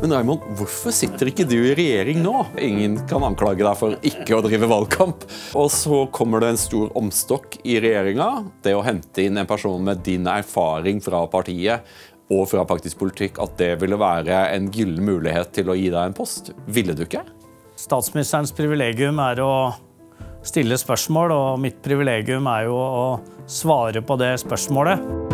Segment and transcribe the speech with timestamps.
[0.00, 2.34] Men Raymond, hvorfor sitter ikke du i regjering nå?
[2.60, 5.24] Ingen kan anklage deg for ikke å drive valgkamp.
[5.56, 8.28] Og så kommer det en stor omstokk i regjeringa.
[8.62, 11.88] Det å hente inn en person med din erfaring fra partiet
[12.28, 16.10] og fra faktisk politikk, at det ville være en gyllen mulighet til å gi deg
[16.10, 16.52] en post.
[16.66, 17.22] Ville du ikke?
[17.80, 19.52] Statsministerens privilegium er å
[20.46, 23.06] stille spørsmål, og mitt privilegium er jo å
[23.48, 25.26] svare på det spørsmålet.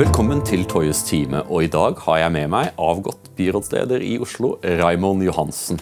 [0.00, 4.54] Velkommen til Toyes time, og i dag har jeg med meg avgått byrådsleder i Oslo,
[4.64, 5.76] Raymond Johansen.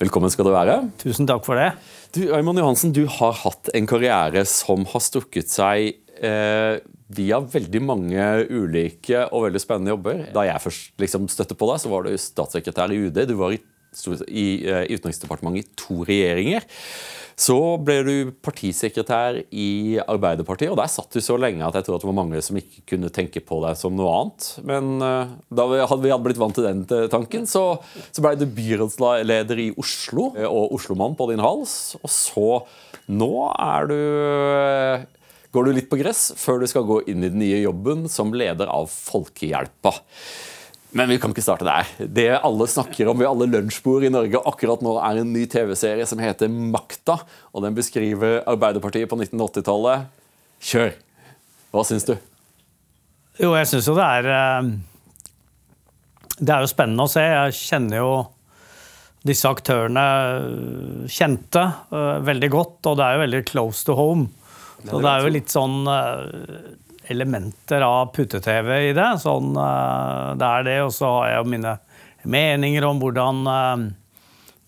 [0.00, 0.76] Velkommen skal du være.
[1.02, 1.66] Tusen takk for det.
[2.16, 5.90] Du, Raymond Johansen, du har hatt en karriere som har strukket seg
[6.24, 6.80] eh,
[7.12, 10.22] via veldig mange ulike og veldig spennende jobber.
[10.32, 13.26] Da jeg først liksom støtte på deg, så var du statssekretær i UD.
[13.28, 13.60] Du var i,
[14.28, 16.66] i, eh, Utenriksdepartementet i to regjeringer.
[17.40, 21.96] Så ble du partisekretær i Arbeiderpartiet, og der satt du så lenge at jeg tror
[21.96, 24.48] at det var mange som ikke kunne tenke på deg som noe annet.
[24.68, 27.80] Men uh, da vi hadde, blitt vant til den tanken, så,
[28.20, 31.96] ble du byrådsleder i Oslo eh, og Oslomann på din hals.
[32.02, 32.50] Og så
[33.10, 33.96] Nå er du
[35.50, 38.30] går du litt på gress før du skal gå inn i den nye jobben som
[38.36, 39.96] leder av Folkehjelpa.
[40.90, 41.86] Men vi kan ikke starte der.
[42.02, 46.06] Det alle snakker om ved alle lunsjbord i Norge akkurat nå, er en ny TV-serie
[46.08, 47.20] som heter Makta.
[47.54, 50.10] Og den beskriver Arbeiderpartiet på 1980-tallet.
[50.66, 50.92] Kjør!
[51.70, 52.16] Hva syns du?
[53.38, 54.72] Jo, jeg syns jo det er eh,
[56.40, 57.22] Det er jo spennende å se.
[57.22, 58.12] Jeg kjenner jo
[59.30, 64.30] disse aktørene eh, kjente uh, veldig godt, og det er jo veldig close to home.
[64.80, 65.82] Så det er jo litt sånn
[67.10, 69.08] elementer av putte-TV i det.
[69.22, 71.76] Sånn, eh, det er det, og så har jeg mine
[72.22, 73.86] meninger om hvordan eh,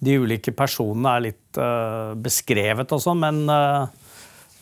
[0.02, 3.44] de ulike personene er litt eh, beskrevet og sånn, men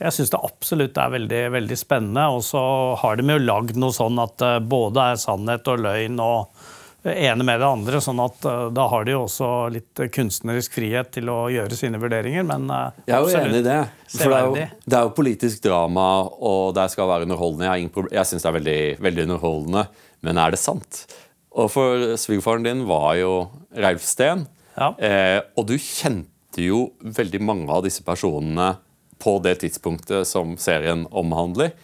[0.01, 2.27] jeg syns det absolutt er veldig, veldig spennende.
[2.37, 2.61] Og så
[3.01, 6.63] har de jo lagd noe sånn at både er sannhet og løgn og
[7.05, 8.01] ene med det andre.
[8.05, 12.01] sånn at uh, da har de jo også litt kunstnerisk frihet til å gjøre sine
[12.03, 12.45] vurderinger.
[12.49, 12.69] Men
[13.07, 13.81] jeg er jo enig i det.
[14.11, 16.07] For det er jo, det er jo, politisk drama,
[16.43, 17.71] og det skal være underholdende.
[17.71, 19.85] Jeg, jeg syns det er veldig, veldig, underholdende,
[20.27, 21.05] men er det sant?
[21.51, 23.35] Og for svigerfaren din var jo
[23.75, 24.45] Reilf Steen,
[24.77, 24.93] ja.
[24.99, 28.73] eh, og du kjente jo veldig mange av disse personene
[29.21, 31.75] på det tidspunktet som serien omhandler.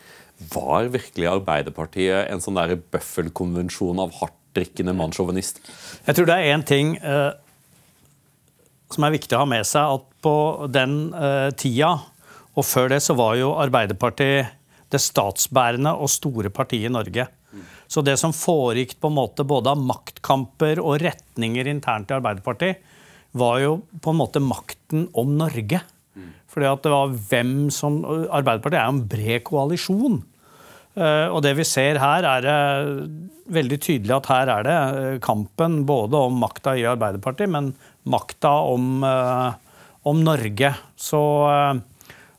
[0.52, 2.58] Var virkelig Arbeiderpartiet en sånn
[2.92, 5.60] bøffelkonvensjon av hardt drikkende mannssjåvinist?
[6.06, 7.32] Jeg tror det er én ting eh,
[8.92, 9.98] som er viktig å ha med seg.
[9.98, 10.36] At på
[10.72, 11.94] den eh, tida
[12.56, 14.54] og før det så var jo Arbeiderpartiet
[14.92, 17.26] det statsbærende og store partiet i Norge.
[17.86, 22.82] Så det som foregikk på en måte både av maktkamper og retninger internt i Arbeiderpartiet,
[23.36, 25.82] var jo på en måte makten om Norge.
[26.50, 30.20] Fordi at det var hvem som Arbeiderpartiet er jo en bred koalisjon.
[30.96, 32.86] Eh, og det vi ser her, er
[33.52, 37.74] veldig tydelig at her er det eh, kampen både om makta i Arbeiderpartiet, men
[38.08, 40.72] makta om, eh, om Norge.
[40.96, 41.20] Så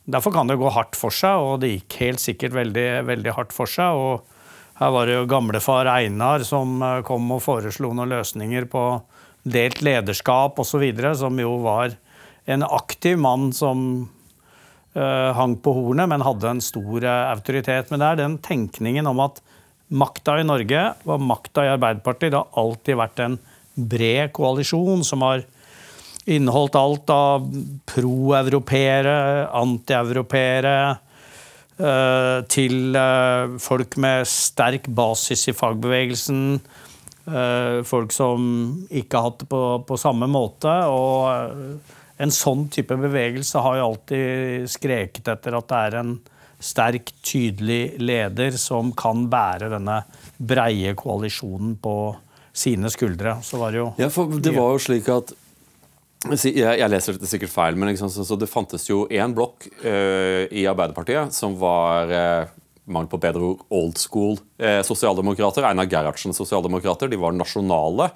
[0.09, 3.53] derfor kan det gå hardt for seg, og det gikk helt sikkert veldig, veldig hardt
[3.53, 3.93] for seg.
[3.93, 4.33] og
[4.77, 8.83] her var det jo gamlefar Einar som kom og foreslo noen løsninger på
[9.41, 10.85] delt lederskap osv.,
[11.17, 11.95] som jo var
[12.45, 14.05] en aktiv mann som
[15.37, 17.91] hang på hornet, men hadde en stor uh, autoritet.
[17.91, 19.41] Men det er den tenkningen om at
[19.87, 23.37] makta i Norge og makta i Arbeiderpartiet det har alltid vært en
[23.77, 25.45] bred koalisjon som har
[26.27, 27.45] inneholdt alt av
[27.87, 29.17] pro-europeere,
[29.55, 30.77] anti-europeere,
[31.79, 32.97] uh, til
[33.63, 36.43] folk med sterk basis i fagbevegelsen.
[37.83, 38.43] Folk som
[38.87, 40.71] ikke har hatt det på, på samme måte.
[40.87, 41.81] og
[42.17, 46.13] en sånn type bevegelse har jo alltid skreket etter at det er en
[46.57, 49.99] sterk, tydelig leder som kan bære denne
[50.37, 51.97] breie koalisjonen på
[52.57, 53.37] sine skuldre.
[53.45, 55.35] Så var det jo Ja, for det var jo slik at
[56.27, 60.65] jeg, leser dette sikkert feil, men liksom, så, det fantes jo én blokk uh, i
[60.67, 62.49] Arbeiderpartiet som var uh,
[62.89, 65.67] mangel på bedre ord, old school uh, sosialdemokrater.
[65.69, 67.11] Einar Gerhardsen sosialdemokrater.
[67.11, 68.09] De var nasjonale,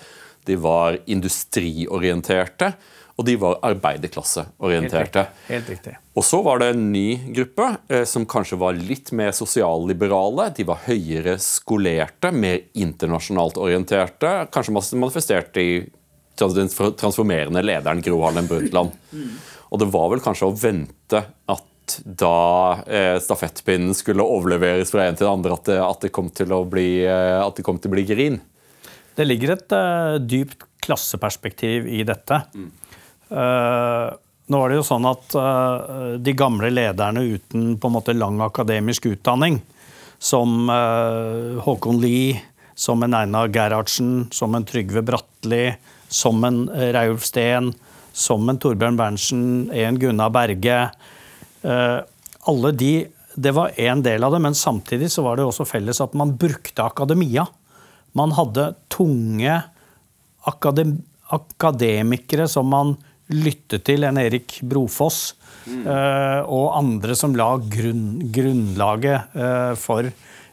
[0.49, 2.71] de var industriorienterte
[3.21, 5.27] og de var arbeiderklasseorienterte.
[5.51, 5.93] Helt riktig.
[6.17, 10.49] Og så var det en ny gruppe eh, som kanskje var litt mer sosialliberale.
[10.57, 14.33] De var høyere skolerte, mer internasjonalt orienterte.
[14.51, 15.69] Kanskje manifestert i
[16.41, 18.95] den transformerende lederen Gro Harlem Brundtland.
[19.69, 21.21] Og det var vel kanskje å vente
[21.53, 26.11] at da eh, stafettpinnen skulle overleveres fra en til den andre, at det, at det,
[26.15, 28.41] kom, til å bli, eh, at det kom til å bli grin.
[29.17, 32.41] Det ligger et uh, dypt klasseperspektiv i dette.
[32.55, 32.69] Mm.
[33.31, 34.13] Eh,
[34.51, 38.41] nå var det jo sånn at eh, de gamle lederne uten på en måte lang
[38.43, 39.61] akademisk utdanning,
[40.21, 42.35] som uh, Håkon Lie,
[42.77, 45.71] som en Einar Gerhardsen, som en Trygve Bratteli,
[46.13, 47.71] som en Reiulf Steen,
[48.13, 50.77] som en Torbjørn Berntsen, en Gunnar Berge.
[51.63, 56.01] Alle de Det var en del av det, men samtidig så var det også felles
[56.03, 57.47] at man brukte akademia.
[58.13, 59.63] Man hadde tunge
[61.31, 62.97] akademikere som man
[63.33, 65.33] lyttet til, en Erik Brofoss
[65.65, 65.85] mm.
[66.51, 70.09] og andre som la grunn, grunnlaget uh, for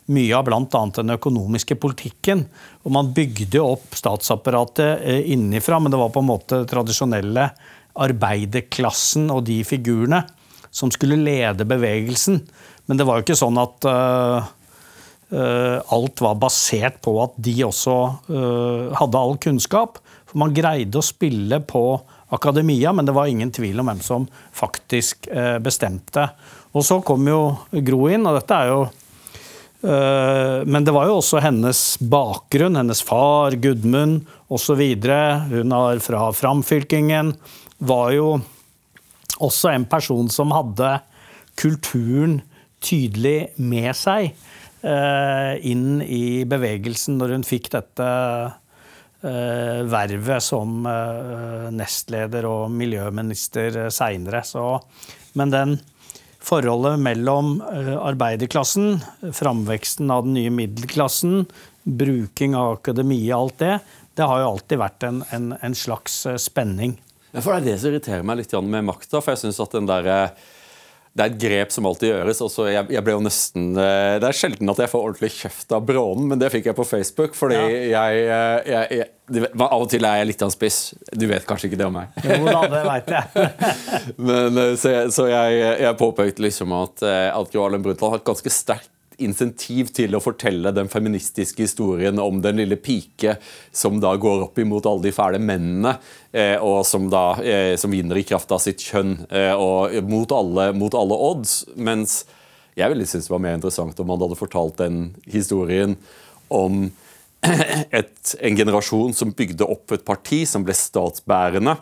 [0.08, 0.82] mye av bl.a.
[0.96, 2.46] den økonomiske politikken.
[2.84, 7.50] Og man bygde opp statsapparatet uh, innenfra, men det var på en måte tradisjonelle
[7.98, 10.22] arbeiderklassen og de figurene
[10.70, 12.42] som skulle lede bevegelsen.
[12.86, 13.84] Men det var jo ikke sånn at
[15.28, 17.96] alt var basert på at de også
[18.28, 19.98] hadde all kunnskap.
[20.28, 21.82] For man greide å spille på
[22.28, 26.28] akademia, men det var ingen tvil om hvem som faktisk eh, bestemte.
[26.76, 27.40] Og så kom jo
[27.70, 28.82] Gro inn, og dette er jo
[29.88, 34.82] eh, Men det var jo også hennes bakgrunn, hennes far, Gudmund osv.
[35.52, 37.32] Hun er fra framfylkingen.
[37.78, 38.30] Var jo
[39.38, 40.98] også en person som hadde
[41.58, 42.40] kulturen
[42.84, 44.30] tydelig med seg
[44.86, 48.08] eh, inn i bevegelsen når hun fikk dette
[49.90, 54.42] vervet som eh, nestleder og miljøminister eh, seinere.
[55.38, 55.78] Men den
[56.38, 59.00] forholdet mellom arbeiderklassen,
[59.34, 61.42] framveksten av den nye middelklassen,
[61.82, 63.74] bruking av akademia, alt det,
[64.16, 66.94] det har jo alltid vært en, en, en slags spenning.
[67.32, 69.20] Ja, for Det er det som irriterer meg litt med makta.
[69.20, 70.30] For jeg synes at den der
[71.18, 72.40] det er et grep som alltid gjøres.
[72.44, 75.74] Også jeg, jeg, ble jo nesten eh, Det er sjelden at jeg får ordentlig kjeft
[75.74, 77.34] av Brånen, men det fikk jeg på Facebook.
[77.38, 78.04] Fordi ja.
[78.06, 80.78] jeg, eh, jeg, jeg, Av og til er jeg litt av en spiss.
[81.10, 82.14] Du vet kanskje ikke det om meg?
[82.22, 83.48] Jo da, det vet jeg.
[84.30, 88.54] men, eh, så, jeg, jeg, påpekte liksom at, at Gro Harlem Brundtland har et ganske
[88.54, 88.92] sterkt
[89.24, 93.36] insentiv til å fortelle den feministiske historien om den lille pike
[93.74, 95.96] som da går opp imot alle de fæle mennene,
[96.32, 100.32] eh, og som da eh, som vinner i kraft av sitt kjønn, eh, og mot
[100.34, 101.60] alle, mot alle odds.
[101.74, 102.22] Mens
[102.78, 105.96] jeg ville synes det var mer interessant om man hadde fortalt den historien
[106.54, 106.86] om
[107.98, 111.74] et, en generasjon som bygde opp et parti som ble statsbærende,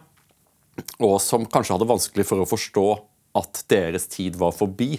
[1.01, 2.89] og som kanskje hadde vanskelig for å forstå
[3.37, 4.97] at deres tid var forbi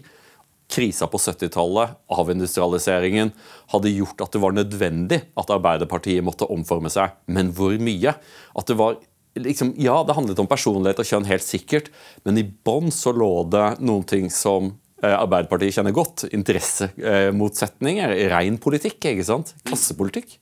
[0.72, 3.32] krisa på 70-tallet, avindustrialiseringen,
[3.72, 7.16] hadde gjort at det var nødvendig at Arbeiderpartiet måtte omforme seg.
[7.32, 8.14] Men hvor mye?
[8.58, 8.98] At det var
[9.38, 11.92] liksom, Ja, det handlet om personlighet og kjønn, helt sikkert,
[12.28, 14.74] men i bånn så lå det noen ting som
[15.04, 16.28] eh, Arbeiderpartiet kjenner godt.
[16.36, 18.16] Interessemotsetninger.
[18.18, 19.54] Eh, Ren politikk, ikke sant?
[19.68, 20.40] Klassepolitikk.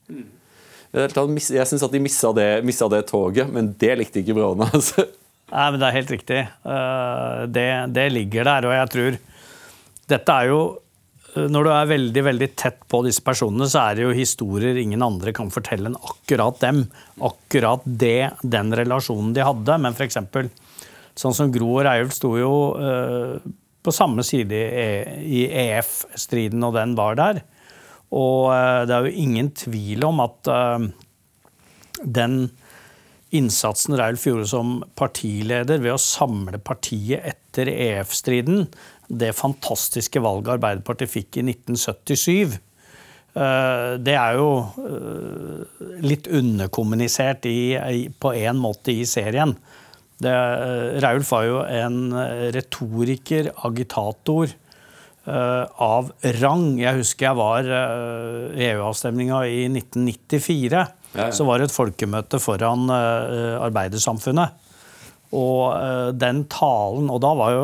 [0.96, 4.68] Jeg syns at de missa det, missa det, toget, men det likte ikke Bråne.
[4.74, 5.06] Altså.
[5.52, 6.38] Nei, men Det er helt riktig.
[6.66, 8.66] Uh, det, det ligger der.
[8.66, 9.18] Og jeg tror
[10.10, 10.60] dette er jo
[11.34, 14.78] eh, når du er veldig veldig tett på disse personene, så er det jo historier
[14.80, 16.84] ingen andre kan fortelle enn akkurat dem.
[17.24, 19.78] Akkurat det, den relasjonen de hadde.
[19.82, 20.20] Men f.eks.
[21.16, 23.36] sånn som Gro og Reiulf sto jo eh,
[23.86, 24.62] på samme side
[25.22, 27.44] i EF-striden, e og den var der.
[28.14, 30.86] Og eh, det er jo ingen tvil om at eh,
[32.02, 32.38] den
[33.34, 38.66] innsatsen Reiulf gjorde som partileder ved å samle partiet etter EF-striden,
[39.08, 42.56] det fantastiske valget Arbeiderpartiet fikk i 1977.
[43.36, 44.50] Eh, det er jo
[44.80, 49.52] eh, litt underkommunisert i, på en måte i serien.
[50.16, 51.98] Det, eh, Raulf var jo en
[52.56, 54.54] retoriker, agitator,
[55.26, 56.76] av rang.
[56.78, 60.70] Jeg husker jeg var i EU-avstemninga i 1994.
[60.78, 60.84] Ja,
[61.18, 61.32] ja.
[61.34, 64.54] Så var det et folkemøte foran Arbeidersamfunnet.
[65.34, 67.62] Og den talen Og da var jo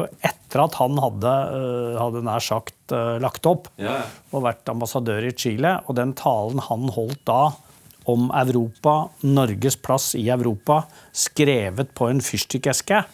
[0.52, 4.02] etter at han hadde, eh, hadde nær sagt eh, lagt opp ja.
[4.32, 5.78] og vært ambassadør i Chile.
[5.88, 7.54] Og den talen han holdt da
[8.10, 10.82] om Europa, Norges plass i Europa,
[11.14, 13.04] skrevet på en fyrstikkeske,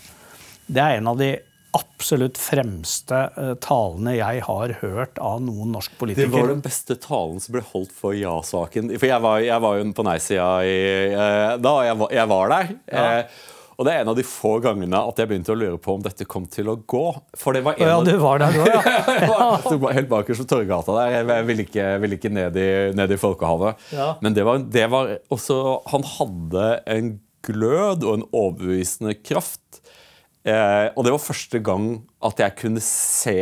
[0.69, 1.35] det er en av de
[1.77, 3.19] absolutt fremste
[3.61, 6.31] talene jeg har hørt av noen norsk politiker.
[6.33, 8.95] Det var den beste talen som ble holdt for ja-saken.
[8.97, 10.49] For jeg var, jeg var, jo på nei-sida
[11.61, 12.75] da, jeg var, jeg var der.
[12.89, 13.07] Ja.
[13.79, 16.01] Og det er en av de få gangene at jeg begynte å lure på om
[16.03, 17.05] dette kom til å gå.
[17.39, 19.45] For det var en ja, du var der da, ja.
[19.63, 21.15] jeg var helt bakerst på Torgata der.
[21.15, 22.67] Jeg ville ikke, ville ikke ned, i,
[22.99, 23.87] ned, i, folkehavet.
[23.95, 24.09] Ja.
[24.25, 25.61] Men det var, det var, også
[25.93, 27.15] Han hadde en
[27.47, 29.79] glød og en overbevisende kraft.
[30.43, 31.89] Eh, og det var første gang
[32.27, 33.39] at jeg kunne se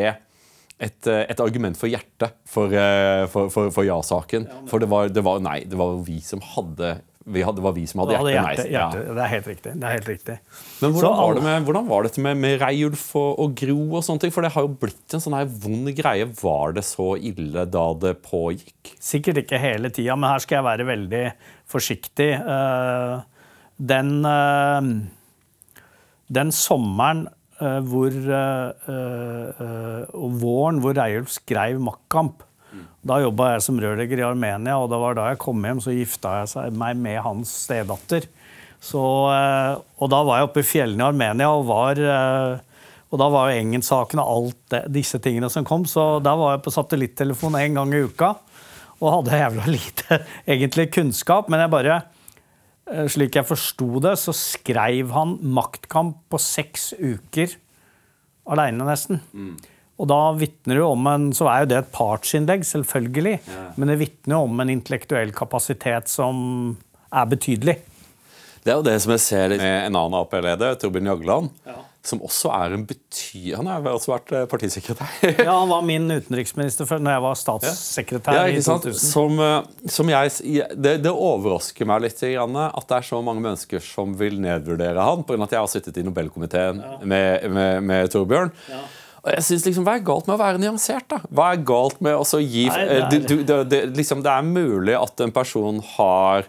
[0.77, 4.51] et, et, argument for hjertet for, eh, for, for, for ja-saken.
[4.69, 7.83] For det var, det var, nei, det var vi som hadde hadde, det var vi
[7.91, 8.69] som hadde hadde hjertet.
[8.71, 9.71] hjerte, hjerte, Det er helt riktig.
[9.75, 10.37] Det er helt riktig.
[10.81, 13.79] Men Så hvordan var, det med, hvordan var dette med, med Reiulf og, og Gro
[13.99, 14.33] og sånne ting?
[14.37, 16.29] For det har jo blitt en sånn her vond greie.
[16.39, 18.93] Var det så ille da det pågikk?
[19.03, 21.25] Sikkert ikke hele tida, men her skal jeg være veldig
[21.75, 22.31] forsiktig.
[22.39, 23.17] Eh,
[23.77, 24.81] Den, eh,
[26.33, 27.27] den sommeren
[27.61, 28.15] eh, hvor
[30.17, 32.46] Og våren hvor Reiulf skrev 'Maktkamp',
[33.07, 35.95] da jobba jeg som rørlegger i Armenia, og det var da jeg kom hjem, så
[35.95, 38.27] gifta jeg meg med hans stedatter.
[38.83, 42.65] Så, eh, og da var jeg oppe i fjellene i Armenia og var eh,
[43.07, 46.57] og da var jo Engen-saken og alt det, disse tingene som kom, så da var
[46.57, 48.35] jeg på satellittelefon en gang i uka.
[48.97, 50.21] Og hadde jævla lite
[50.57, 52.01] egentlig kunnskap, men jeg bare
[52.91, 57.55] eh, Slik jeg forsto det, så skrev han 'Maktkamp' på seks uker
[58.47, 59.21] aleine, nesten.
[59.97, 63.39] Og da vitner det om en Så er jo det et partsinnlegg, selvfølgelig.
[63.77, 66.77] Men det vitner om en intellektuell kapasitet som
[67.13, 67.79] er betydelig.
[68.67, 71.53] Det er jo det som jeg ser med en annen Ap-leder, Torbjørn Jagland,
[72.07, 73.53] som også er en bety...
[73.55, 75.13] Han har også vært eh, partisekretær.
[75.47, 78.89] Ja, Han var min utenriksminister før når jeg var statssekretær Ja, i ikke sant?
[78.89, 79.07] 2000.
[79.13, 80.35] Som, eh, som jeg,
[80.75, 85.23] det, det overrasker meg litt at det er så mange mennesker som vil nedvurdere han,
[85.27, 85.41] pga.
[85.47, 88.51] at jeg har sittet i Nobelkomiteen med, med, med Torbjørn.
[89.27, 91.09] Jeg synes liksom, Hva er galt med å være nyansert?
[91.09, 91.19] da?
[91.35, 94.23] Hva er galt med å gi Nei, det er- eh, du, du, det, det, liksom,
[94.23, 96.47] det er mulig at en person har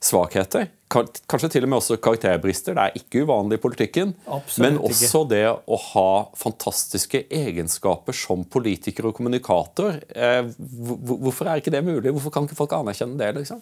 [0.00, 0.68] svakheter.
[0.92, 2.74] Kanskje til og med også karakterbrister.
[2.76, 4.12] Det er ikke uvanlig i politikken.
[4.30, 4.90] Absolutt men ikke.
[4.92, 9.98] også det å ha fantastiske egenskaper som politiker og kommunikator.
[10.14, 12.12] Eh, hvor- hvor- hvorfor er ikke det mulig?
[12.12, 13.34] Hvorfor kan ikke folk anerkjenne det?
[13.34, 13.60] liksom?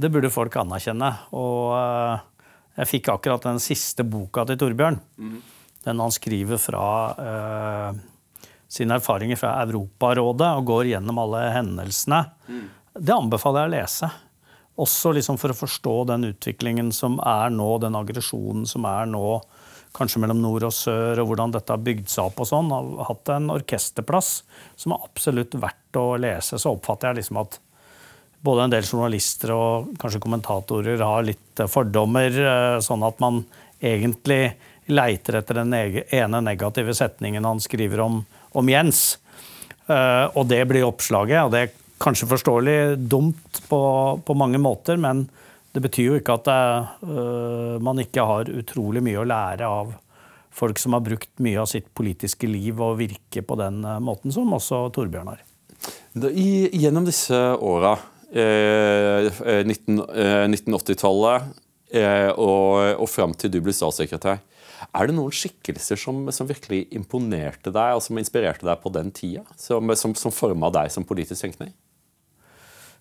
[0.00, 1.12] Det burde folk anerkjenne.
[1.32, 2.18] Og eh,
[2.78, 4.98] jeg fikk akkurat den siste boka til Torbjørn.
[5.84, 6.86] Den han skriver fra
[7.26, 8.00] eh,
[8.70, 12.24] sine erfaringer fra Europarådet og går gjennom alle hendelsene.
[12.94, 14.10] Det anbefaler jeg å lese.
[14.80, 19.40] Også liksom for å forstå den utviklingen som er nå, den aggresjonen som er nå,
[19.96, 22.70] kanskje mellom nord og sør, og hvordan dette har bygd seg opp og sånn.
[22.70, 24.30] Har hatt en orkesterplass
[24.78, 26.60] som er absolutt verdt å lese.
[26.60, 27.58] Så oppfatter jeg liksom at
[28.40, 33.42] både en del journalister og kanskje kommentatorer har litt fordommer, eh, sånn at man
[33.80, 34.54] egentlig
[34.92, 39.18] leiter etter den ene negative setningen han skriver om, om Jens.
[39.86, 42.78] Eh, Og det blir oppslaget, og det er kanskje forståelig
[43.10, 43.80] dumt på,
[44.24, 45.26] på mange måter, men
[45.72, 46.60] det betyr jo ikke at det,
[47.06, 49.92] eh, man ikke har utrolig mye å lære av
[50.50, 54.32] folk som har brukt mye av sitt politiske liv og virke på den eh, måten,
[54.34, 55.44] som også Torbjørn har.
[56.34, 57.94] I, gjennom disse åra,
[58.34, 61.46] eh, eh, 19 eh, 1980-tallet
[61.94, 64.42] eh, og, og fram til du ble statssekretær,
[64.88, 69.12] er det noen skikkelser som, som virkelig imponerte deg, og som inspirerte deg på den
[69.14, 69.44] tida?
[69.60, 71.74] Som, som, som forma deg som politisk tenkning?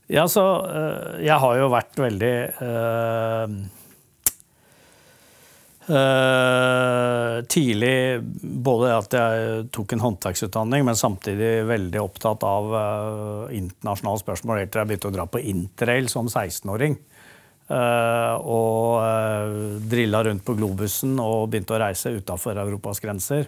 [0.09, 3.51] Ja, så øh, Jeg har jo vært veldig øh,
[5.93, 7.93] øh, Tidlig
[8.65, 14.73] både at jeg tok en håndverksutdanning, men samtidig veldig opptatt av øh, internasjonale spørsmål helt
[14.73, 16.97] til jeg begynte å dra på interrail som 16-åring.
[17.69, 23.45] Uh, og uh, drilla rundt på globusen og begynte å reise utafor Europas grenser.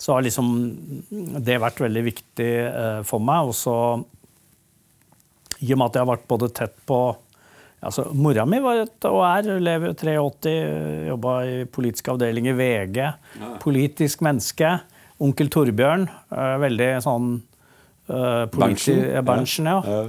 [0.00, 0.48] Så har liksom
[1.44, 3.50] det vært veldig viktig uh, for meg.
[3.50, 3.76] Og så
[5.60, 7.02] i og med at jeg har vært både tett på
[7.84, 10.52] altså Mora mi var et, og er, lever 83,
[11.10, 13.00] jobba i politisk avdeling i VG.
[13.60, 14.78] Politisk menneske.
[15.22, 16.08] Onkel Torbjørn.
[16.08, 17.28] eh, veldig sånn
[18.56, 19.68] Berntsen?
[19.68, 20.00] ja,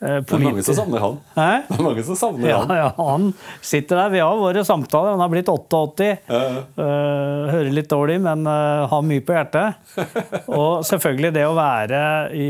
[0.00, 1.16] Eh, Det er mange som savner han.
[1.36, 1.48] Hæ?
[1.68, 2.76] Det er mange som savner Ja, han.
[2.78, 3.26] ja, han
[3.60, 4.12] sitter der.
[4.14, 5.10] Vi har våre samtaler.
[5.12, 6.06] Han har blitt 88.
[6.30, 6.36] Uh.
[6.80, 9.76] Eh, hører litt dårlig, men eh, har mye på hjertet.
[10.60, 12.00] Og selvfølgelig det å være
[12.32, 12.48] i,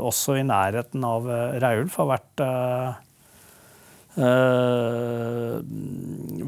[0.00, 1.28] også i nærheten av
[1.60, 2.94] Reiulf har vært uh,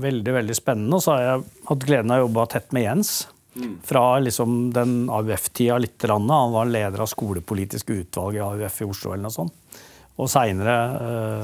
[0.01, 0.97] veldig, veldig spennende.
[0.97, 3.13] Og så har jeg hatt gleden av å jobbe tett med Jens.
[3.85, 6.31] Fra liksom den AUF-tida grann.
[6.31, 9.13] Han var leder av skolepolitisk utvalg i AUF i Oslo.
[9.13, 9.55] eller noe sånt.
[10.21, 10.75] Og seinere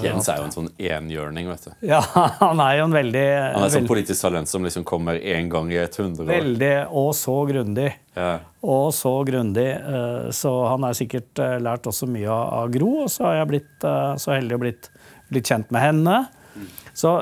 [0.05, 1.49] Jens er jo en sånn enhjørning.
[1.49, 1.71] vet du.
[1.93, 2.01] Ja,
[2.41, 5.71] han er jo en veldig Han er sånn politisk talent som liksom kommer én gang
[5.73, 6.33] i et hundre år.
[6.35, 7.89] veldig Og så grundig.
[8.17, 8.35] Ja.
[8.67, 9.69] Og så grundig.
[9.87, 13.41] Uh, Så han har sikkert uh, lært også mye av av Gro, og så har
[13.41, 14.89] jeg blitt eh, så heldig å blitt,
[15.31, 16.17] blitt kjent med henne.
[16.97, 17.13] Så,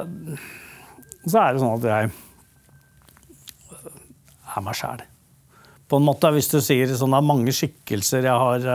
[1.26, 2.12] så er det sånn at jeg
[4.54, 5.02] er meg sjæl.
[5.90, 8.68] På en måte, hvis du sier sånn, det er mange skikkelser jeg har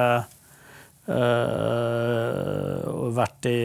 [1.09, 2.87] eh,
[3.17, 3.59] vært i,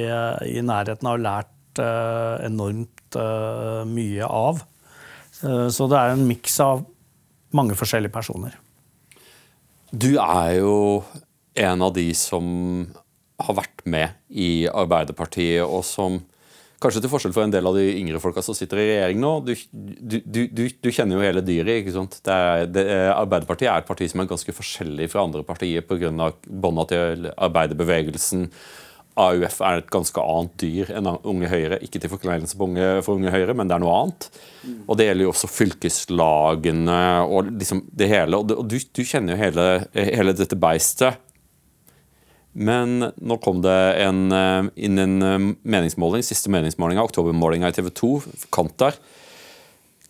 [0.57, 4.63] i nærheten av og lært uh, enormt uh, mye av.
[5.35, 6.85] Så det er en miks av
[7.55, 8.55] mange forskjellige personer.
[9.93, 11.03] Du er jo
[11.59, 12.45] en av de som
[13.45, 16.23] har vært med i Arbeiderpartiet, og som
[16.85, 19.33] Kanskje til forskjell fra en del av de yngre folka som sitter i regjering nå.
[19.47, 21.81] Du, du, du, du kjenner jo hele dyret.
[21.81, 22.19] ikke sant?
[22.21, 26.33] Det er, det, Arbeiderpartiet er et parti som er ganske forskjellig fra andre partier pga.
[26.45, 28.51] bånda til arbeiderbevegelsen.
[29.15, 31.79] AUF er et ganske annet dyr enn Unge Høyre.
[31.87, 34.29] Ikke til forkleinelse for Unge Høyre, men det er noe annet.
[34.85, 38.43] Og Det gjelder jo også fylkeslagene og liksom det hele.
[38.43, 41.24] Og, du, du, kjenner jo hele, hele dette beistet.
[42.55, 47.91] Men nå kom det en, eh, inn en eh, meningsmåling, siste meningsmålinga, oktobermålinga i TV
[47.91, 48.11] 2,
[48.55, 48.95] Kantar,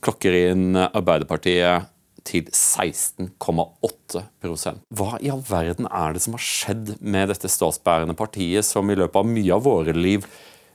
[0.05, 1.89] klokker inn Arbeiderpartiet
[2.25, 8.65] til 16,8% Hva i all verden er det som har skjedd med dette statsbærende partiet,
[8.65, 10.27] som i løpet av mye av våre liv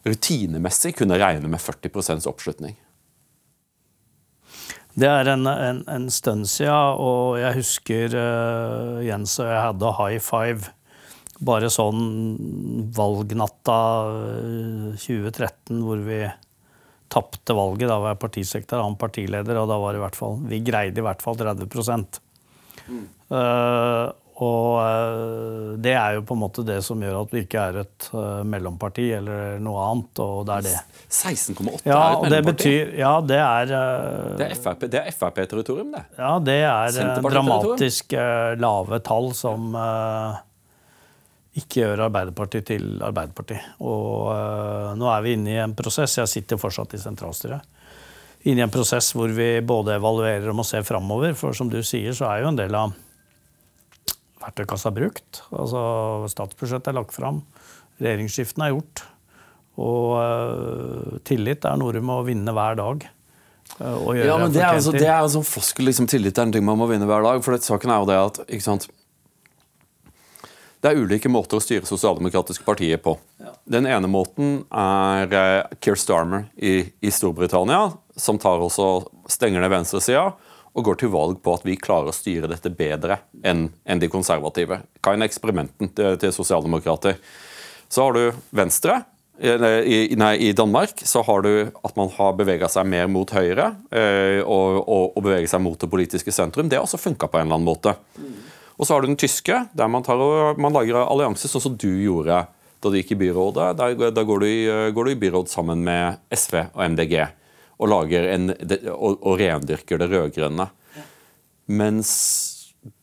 [0.05, 2.75] rutinemessig kunne regne med 40 oppslutning?
[4.99, 9.93] Det er en, en, en stund siden, og jeg husker uh, Jens og jeg hadde
[9.99, 10.61] high five
[11.39, 13.79] bare sånn valgnatta
[14.99, 16.21] 2013, eh, hvor vi
[17.09, 17.89] tapte valget.
[17.89, 21.01] Da var jeg partisekretær, han partileder, og da var det i hvert fall Vi greide
[21.01, 23.05] i hvert fall 30 mm.
[23.33, 27.63] uh, og uh, det er jo på en måte det som gjør at vi ikke
[27.71, 28.05] er et
[28.47, 30.21] mellomparti eller noe annet.
[30.23, 30.75] og det er det.
[31.09, 32.29] 16,8 ja, er et mellomparti?
[32.35, 33.73] Det betyr, ja, det er
[34.39, 36.05] Det er Frp-territorium, Frp det?
[36.19, 39.75] Ja, det er dramatisk lave tall som
[41.59, 43.75] ikke gjøre Arbeiderpartiet til Arbeiderpartiet.
[43.83, 47.67] Og uh, nå er vi inne i en prosess, jeg sitter fortsatt i sentralstyret,
[48.47, 51.35] inne i en prosess hvor vi både evaluerer og må se framover.
[51.37, 52.95] For som du sier, så er jo en del av
[54.39, 55.43] verktøykassa brukt.
[55.51, 55.81] Altså
[56.31, 57.43] statsbudsjettet er lagt fram,
[57.99, 59.05] regjeringsskiftene er gjort.
[59.79, 63.07] Og uh, tillit er noe du må vinne hver dag.
[63.79, 66.65] Uh, ja, men Det er altså, det er altså floskel, liksom, tillit er en ting
[66.67, 67.43] man må vinne hver dag.
[67.45, 68.89] For det, saken er jo det at ikke sant,
[70.79, 73.17] det er ulike måter å styre sosialdemokratiske partier på.
[73.69, 78.87] Den ene måten er uh, Keir Starmer i, i, Storbritannia, som tar også
[79.29, 80.29] stenger ned venstresida
[80.69, 84.07] og går til valg på at vi klarer å styre dette bedre enn en de
[84.11, 84.79] konservative.
[85.01, 87.17] Er eksperimenten til, til sosialdemokrater?
[87.89, 89.01] Så har du Venstre.
[89.39, 93.69] I, nei, I Danmark så har du at man har bevega seg mer mot høyre
[93.87, 96.67] øh, og, og, og beveget seg mot det politiske sentrum.
[96.69, 97.95] Det har også funka på en eller annen måte.
[98.79, 100.21] Og så har du den tyske, der man, tar,
[100.59, 102.45] man lager allianse, sånn som du gjorde
[102.79, 103.73] da du gikk i byrådet.
[103.75, 104.45] Da går, går,
[105.05, 107.15] du i byråd sammen med SV og MDG
[107.79, 108.53] og, en,
[108.93, 110.69] og, og rendyrker det rød-grønne.
[111.75, 112.11] Mens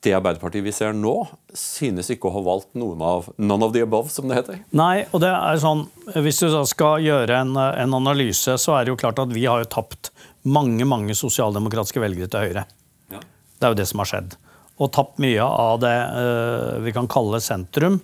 [0.01, 1.13] det Arbeiderpartiet vi ser nå,
[1.53, 4.63] synes ikke å ha valgt noen av none of the above, som det heter.
[4.77, 5.85] Nei, og det er sånn,
[6.25, 9.61] Hvis du skal gjøre en, en analyse, så er det jo klart at vi har
[9.61, 10.11] jo tapt
[10.49, 12.65] mange mange sosialdemokratiske velgere til Høyre.
[13.13, 13.21] Ja.
[13.21, 14.41] Det er jo det som har skjedd
[14.77, 18.01] og tapt mye av det uh, vi kan kalle sentrum,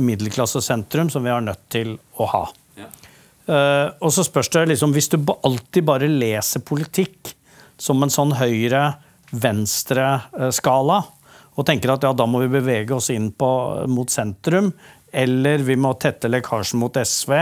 [0.00, 2.44] middelklassesentrum, som vi har nødt til å ha.
[2.80, 2.86] Ja.
[3.44, 7.34] Uh, og så spørs det liksom, Hvis du alltid bare leser politikk
[7.76, 11.04] som en sånn høyre-venstre-skala,
[11.54, 13.50] og tenker at ja, da må vi bevege oss inn på,
[13.90, 14.72] mot sentrum,
[15.14, 17.32] eller vi må tette lekkasjen mot SV,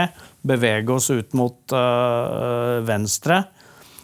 [0.45, 3.43] bevege oss ut mot uh, venstre,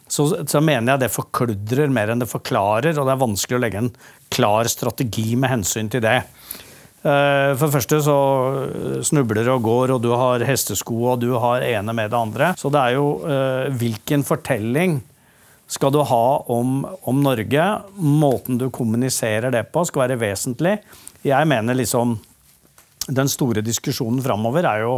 [0.10, 3.62] så, så, mener jeg det forkludrer mer enn det forklarer, og det er vanskelig å
[3.62, 3.92] legge en
[4.30, 6.22] klar strategi med hensyn til det.
[7.00, 8.18] Eh, for det første så
[9.08, 12.52] snubler og går, og du har hestesko og du har ene med det andre.
[12.60, 15.00] Så det er jo uh, hvilken fortelling
[15.70, 17.68] skal du ha om, om, Norge?
[17.96, 20.80] Måten du kommuniserer det på, skal være vesentlig.
[21.24, 22.18] Jeg mener liksom
[23.10, 24.98] Den store diskusjonen framover er jo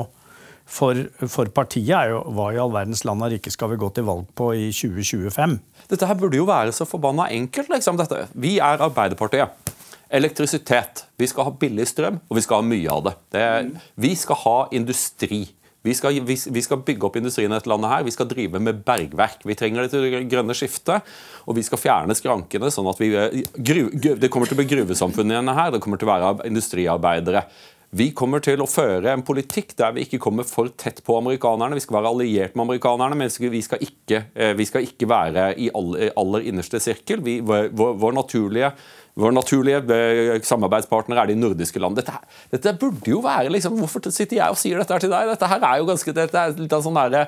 [0.66, 0.98] for,
[1.28, 4.28] for, partiet jo hva i all verdens land og rike skal vi gå til valg
[4.38, 5.58] på i 2025?
[5.92, 7.72] Dette her burde jo være så forbanna enkelt.
[7.74, 8.28] liksom dette.
[8.34, 9.74] Vi er Arbeiderpartiet.
[10.12, 11.06] Elektrisitet.
[11.18, 13.16] Vi skal ha billig strøm, og vi skal ha mye av det.
[13.32, 15.46] det er, vi skal ha industri.
[15.82, 17.90] Vi skal, vi, vi skal, bygge opp industrien i dette landet.
[17.90, 18.04] her.
[18.06, 19.42] Vi skal drive med bergverk.
[19.48, 21.08] Vi trenger det til det grønne skiftet.
[21.50, 22.70] Og vi skal fjerne skrankene.
[22.70, 23.10] sånn at vi,
[23.58, 25.72] gru, Det kommer til å bli gruvesamfunn igjen her.
[25.74, 27.48] Det kommer til å være industriarbeidere.
[27.92, 31.76] Vi kommer til å føre en politikk der vi ikke kommer for tett på amerikanerne.
[31.76, 35.50] Vi skal være alliert med amerikanerne, men vi skal ikke, eh, vi skal ikke være
[35.60, 37.20] i aller, innerste sirkel.
[37.20, 38.72] Vi, vår, vår, naturlige,
[39.20, 42.00] vår, naturlige, eh, samarbeidspartner er de nordiske land.
[42.00, 42.16] Dette,
[42.50, 45.28] dette, burde jo være liksom, Hvorfor sitter jeg og sier dette til deg?
[45.28, 47.28] Dette her er jo ganske, dette er litt av sånn derre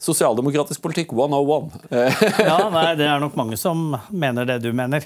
[0.00, 1.74] Sosialdemokratisk politikk 101.
[2.46, 5.04] ja, nei, Det er nok mange som mener det du mener.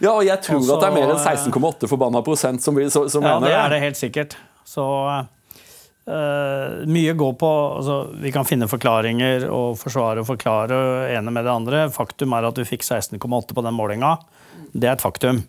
[0.00, 3.08] Ja, og jeg tror Også, at det er mer enn 16,8 forbanna prosent som, som,
[3.12, 3.52] som ja, mener det.
[3.52, 4.36] Ja, det er det helt sikkert.
[4.64, 5.26] Så uh,
[6.88, 10.80] mye går på altså, Vi kan finne forklaringer og forsvare og forklare
[11.12, 11.84] ene med det andre.
[11.92, 14.16] Faktum er at du fikk 16,8 på den målinga.
[14.72, 15.44] Det er et faktum.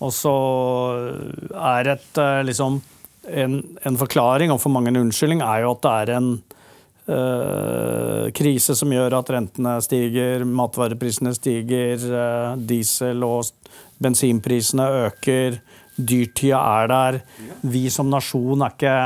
[0.00, 0.34] Og så
[1.52, 2.80] er et uh, liksom
[3.24, 6.34] en, en, forklaring, og for mange en unnskyldning, er jo at det er en
[7.04, 13.50] krise som gjør at rentene stiger, matvareprisene stiger, uh, diesel- og
[14.00, 15.60] bensinprisene øker,
[15.96, 17.20] dyrtida er der.
[17.60, 18.96] Vi som nasjon er ikke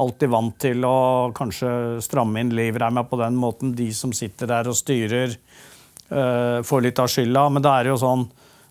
[0.00, 3.74] alltid vant til å kanskje stramme inn livreima på den måten.
[3.76, 5.36] De som sitter der og styrer,
[6.12, 7.48] uh, får litt av skylda.
[7.48, 8.28] Men det er jo sånn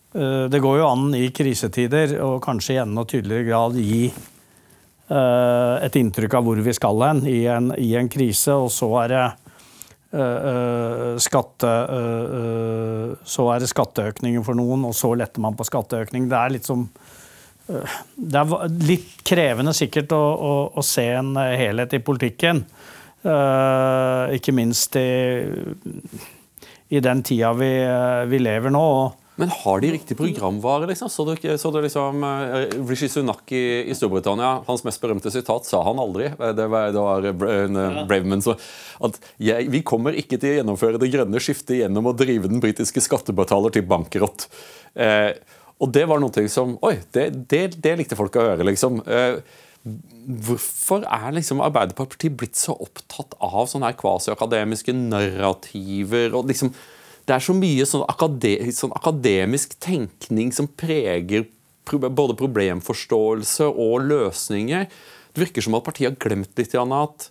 [0.09, 4.38] Det går jo an i krisetider og kanskje i enda tydeligere grad gi Eh,
[5.09, 9.13] et inntrykk av hvor vi skal hen i en, i en krise, og så er
[9.13, 9.23] det
[10.13, 16.29] uh, skatte, uh, så er det skatteøkninger for noen, og så letter man på skatteøkning.
[16.29, 16.89] Det er litt som
[17.69, 22.63] det er litt krevende sikkert å, å, å se en helhet i politikken.
[24.33, 25.05] ikke minst i,
[26.89, 27.69] i den tida vi,
[28.31, 28.87] vi lever nå.
[29.39, 30.87] Men har de riktig programvare?
[30.89, 31.09] liksom?
[31.09, 35.67] Så du, så du liksom uh, Rishi Sunak i, i, Storbritannia, hans mest berømte sitat
[35.67, 36.27] sa han aldri.
[36.57, 38.57] Det var, det var uh, Braveman så
[39.05, 42.59] at jeg, Vi kommer ikke til å gjennomføre det grønne skiftet gjennom å drive den
[42.59, 44.49] britiske skattebetaler til bankerott.
[44.99, 45.31] Uh,
[45.79, 48.99] og det var noe som Oi, det, det, det, likte folk å høre, liksom.
[50.43, 56.35] Hvorfor er liksom Arbeiderpartiet blitt så opptatt av sånne kvasiakademiske narrativer?
[56.35, 56.75] og liksom
[57.29, 61.45] det er så mye sånn, akade, sånn akademisk tenkning som preger
[61.89, 64.87] både problemforståelse og løsninger.
[65.33, 67.29] Det virker som at partiet har glemt litt at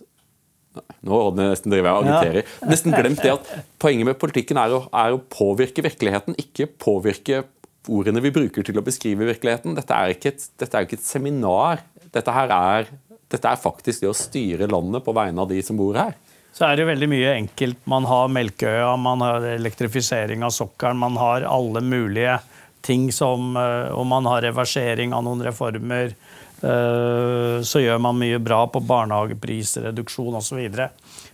[1.03, 2.45] nå hadde jeg nesten og agiterer.
[2.45, 2.69] Ja.
[2.71, 3.47] Nesten glemt det at
[3.81, 7.43] Poenget med politikken er å, er å, påvirke virkeligheten, ikke påvirke
[7.89, 9.75] ordene vi bruker til å beskrive virkeligheten.
[9.75, 11.83] Dette er ikke et, dette er ikke et seminar.
[12.13, 12.91] Dette, er,
[13.33, 16.15] dette er faktisk det å styre landet på vegne av de som bor her
[16.53, 17.79] så er det veldig mye enkelt.
[17.89, 22.39] Man har Melkeøya, man har elektrifisering av sokkelen, man har alle mulige
[22.81, 26.13] ting som eh, Og man har reversering av noen reformer.
[26.59, 30.63] Eh, så gjør man mye bra på barnehageprisreduksjon osv.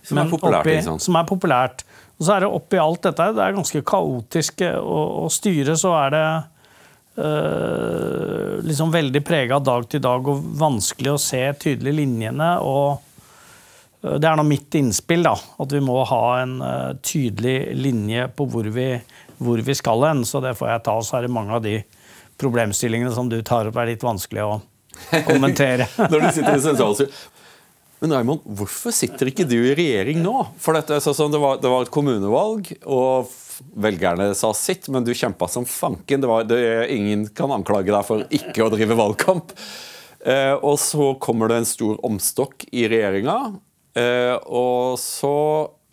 [0.06, 1.86] Som er populært, oppi, Som er populært.
[2.16, 5.90] Og så er det oppi alt dette, det er ganske kaotisk å, å styre, så
[5.98, 6.26] er det
[7.20, 12.54] øh, liksom veldig prega dag til dag og vanskelig å se tydelig linjene.
[12.64, 13.02] og
[14.02, 18.46] det er nå mitt innspill, da, at vi må ha en uh, tydelig linje på
[18.52, 18.90] hvor vi,
[19.38, 20.24] hvor vi skal hen.
[20.28, 20.96] Så det får jeg ta.
[21.02, 21.78] Så er det mange av de
[22.40, 24.60] problemstillingene som du tar opp, er litt vanskelig å
[25.26, 25.88] kommentere.
[26.12, 27.24] Når du sitter i sentralstyret.
[28.02, 30.34] Men Raimond, hvorfor sitter ikke du i regjering nå?
[30.60, 33.30] For dette, sånn, det, var, det, var, et kommunevalg, og
[33.72, 36.20] velgerne sa sitt, men du kjempa som fanken.
[36.20, 36.60] Det var, det,
[36.92, 39.56] ingen kan anklage deg for ikke å drive valgkamp.
[40.26, 43.38] Eh, og så kommer det en stor omstokk i regjeringa.
[43.96, 45.32] Uh, og så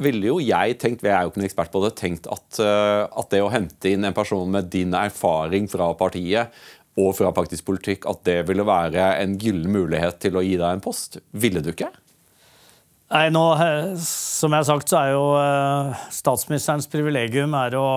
[0.03, 3.07] ville jo jeg tenkt, jeg er jo ikke noen ekspert på det, tenkt at, uh,
[3.07, 6.51] at, det å hente inn en person med din erfaring fra partiet
[6.99, 10.67] og fra faktisk politikk, at det ville være en gyllen mulighet til å gi deg
[10.67, 11.21] en post.
[11.31, 11.89] Ville du ikke?
[13.13, 15.23] Nei, nå, eh, Som jeg har sagt, så er jo
[16.13, 17.87] statsministerens privilegium er å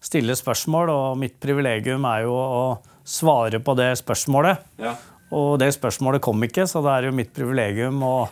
[0.00, 2.64] stille spørsmål, og mitt privilegium er jo å
[3.06, 4.64] svare på det spørsmålet.
[4.80, 4.94] Ja.
[5.34, 8.28] Og det spørsmålet kom ikke, så det er jo mitt privilegium å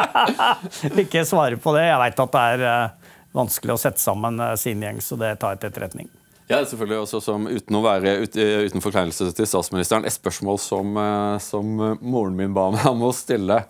[1.02, 1.88] ikke svare på det.
[1.88, 5.32] Jeg veit at det er eh, vanskelig å sette sammen eh, sin gjeng, så det
[5.42, 6.12] tar jeg til etterretning.
[6.44, 10.60] Ja, selvfølgelig også som Uten å være ut, eh, uten forkleinelse til statsministeren, et spørsmål
[10.62, 10.94] som,
[11.42, 13.64] som moren min ba meg om å stille.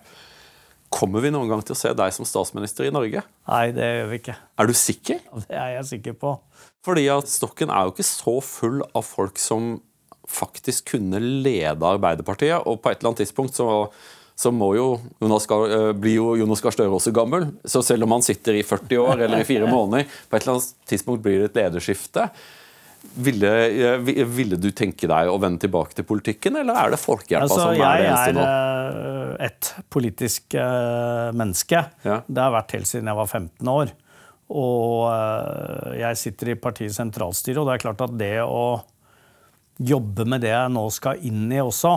[0.93, 3.25] Kommer vi noen gang til å se deg som statsminister i Norge?
[3.49, 4.37] Nei, det gjør vi ikke.
[4.61, 5.25] Er du sikker?
[5.49, 6.37] Det er jeg sikker på.
[6.85, 9.79] Fordi at stokken er jo ikke så full av folk som
[10.29, 12.65] faktisk kunne lede Arbeiderpartiet.
[12.65, 13.69] Og på et eller annet tidspunkt så,
[14.35, 14.89] så må jo
[15.23, 17.49] Jonas Gahr, eh, blir jo Jonas Gahr Støre også gammel.
[17.63, 20.57] Så selv om han sitter i 40 år eller i fire måneder, på et eller
[20.57, 22.29] annet tidspunkt blir det et lederskifte.
[23.21, 27.45] Ville, eh, ville, du tenke deg å vende tilbake til politikken, eller er det folkehjelpa
[27.45, 28.47] altså, som er det eneste nå?
[28.47, 30.57] Jeg er eh, et politisk
[31.35, 31.85] menneske.
[32.07, 32.23] Ja.
[32.25, 33.93] Det har vært helt siden jeg var 15 år.
[34.55, 38.65] Og jeg sitter i partiets sentralstyre, og det er klart at det å
[39.77, 41.93] jobbe med det jeg nå skal inn i også,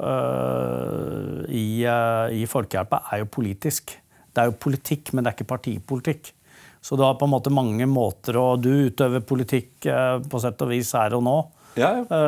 [0.00, 3.94] uh, i, uh, i Folkehjelpa, er jo politisk.
[4.30, 6.32] Det er jo politikk, men det er ikke partipolitikk.
[6.80, 10.62] Så du har på en måte mange måter å Du utøver politikk uh, på sett
[10.64, 11.38] og vis her og nå.
[11.78, 12.20] Ja, ja.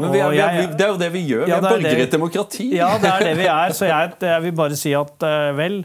[0.00, 1.42] Men vi er, vi er, det er jo det vi gjør.
[1.50, 2.68] Ja, vi er borgere i et demokrati.
[2.78, 3.74] Ja, det er det vi er.
[3.76, 5.26] Så jeg, jeg vil bare si at
[5.58, 5.82] vel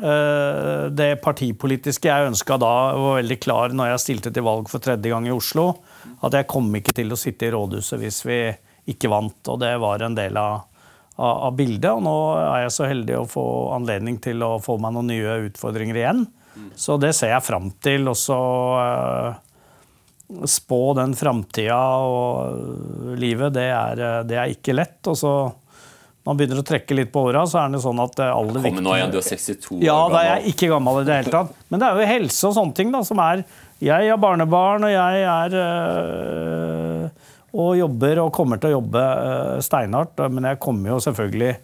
[0.00, 5.12] det partipolitiske jeg ønska da, var veldig klar når jeg stilte til valg for tredje
[5.12, 5.68] gang i Oslo
[6.20, 8.40] at jeg kom ikke til å sitte i rådhuset hvis vi
[8.90, 9.40] ikke vant.
[9.52, 10.66] Og det var en del av,
[11.16, 11.90] av, av bildet.
[11.92, 15.38] Og nå er jeg så heldig å få anledning til å få meg noen nye
[15.50, 16.26] utfordringer igjen.
[16.76, 18.08] Så det ser jeg fram til.
[18.10, 18.40] Og så
[18.80, 19.38] uh,
[20.50, 25.00] spå den framtida og livet, det er, det er, ikke lett.
[25.10, 25.34] Og så
[26.20, 28.60] når man begynner å trekke litt på åra, så er det sånn at det aller
[28.66, 31.16] Kom nå igjen, du er 62 år Ja, da er jeg ikke gammel i det
[31.22, 31.54] hele tatt.
[31.72, 33.44] Men det er jo helse og sånne ting da, som er
[33.80, 37.08] Jeg har barnebarn, og jeg er øh,
[37.56, 40.20] Og jobber og kommer til å jobbe øh, steinhardt.
[40.30, 41.54] Men jeg kommer jo selvfølgelig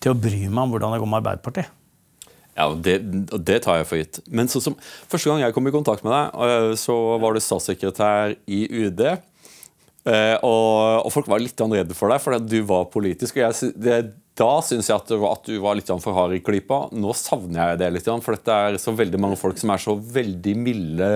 [0.00, 1.76] til å bry meg om hvordan det går med Arbeiderpartiet.
[2.56, 2.96] Ja, det,
[3.46, 4.20] det tar jeg for gitt.
[4.28, 7.42] Men så, som, første gang jeg kom i kontakt med deg, øh, så var du
[7.42, 9.04] statssekretær i UD.
[10.08, 13.36] Eh, og, og folk var litt redde for deg, fordi du var politisk.
[13.36, 13.98] og jeg, det,
[14.40, 16.86] Da syns jeg at, at du var litt for hard i klypa.
[16.96, 19.96] Nå savner jeg det litt, for det er så veldig mange folk som er så
[20.00, 21.10] veldig milde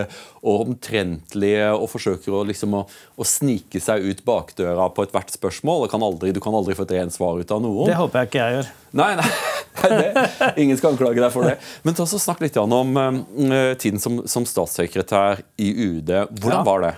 [0.45, 2.83] og omtrentlige og forsøker å, liksom, å,
[3.17, 5.87] å snike seg ut bakdøra på ethvert spørsmål.
[5.93, 7.89] Kan aldri, du kan aldri få et rent svar ut av noen.
[7.89, 8.71] Det håper jeg ikke jeg gjør.
[9.01, 9.31] Nei, nei,
[9.95, 10.29] det,
[10.61, 11.57] ingen skal anklage deg for det.
[11.87, 16.13] Men ta så snakk litt om eh, tiden som, som statssekretær i UD.
[16.37, 16.95] Hvordan var det?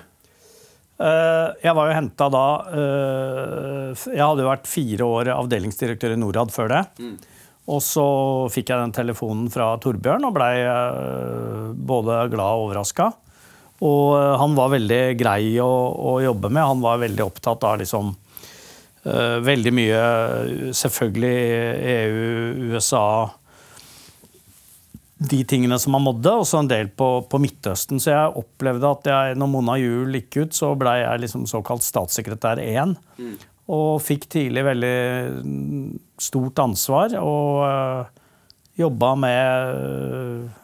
[0.96, 6.20] Eh, jeg var jo henta da eh, Jeg hadde jo vært fire år avdelingsdirektør i
[6.20, 6.82] Norad før det.
[7.66, 8.06] Og så
[8.54, 13.10] fikk jeg den telefonen fra Torbjørn og blei eh, både glad og overraska.
[13.84, 16.64] Og han var veldig grei å, å jobbe med.
[16.64, 18.14] Han var veldig opptatt av liksom
[19.06, 19.98] Veldig mye
[20.74, 21.34] selvfølgelig
[21.92, 22.22] EU,
[22.72, 23.02] USA
[25.16, 28.00] de tingene som han måtte, og så en del på, på Midtøsten.
[28.02, 31.86] Så jeg opplevde at jeg, når Mona Juel gikk ut, så blei jeg liksom såkalt
[31.86, 32.92] statssekretær 1.
[33.72, 34.98] Og fikk tidlig veldig
[35.40, 35.88] mm,
[36.22, 38.28] stort ansvar og øh,
[38.78, 40.62] jobba med øh,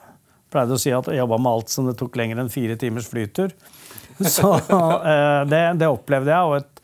[0.52, 3.08] Pleide å si at jeg jobba med alt som det tok lenger enn fire timers
[3.08, 3.54] flytur.
[4.36, 6.82] Så øh, det, det opplevde jeg, og et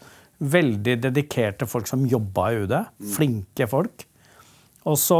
[0.56, 2.74] veldig dedikerte folk som jobba i UD.
[3.12, 4.07] Flinke folk.
[4.88, 5.18] Og så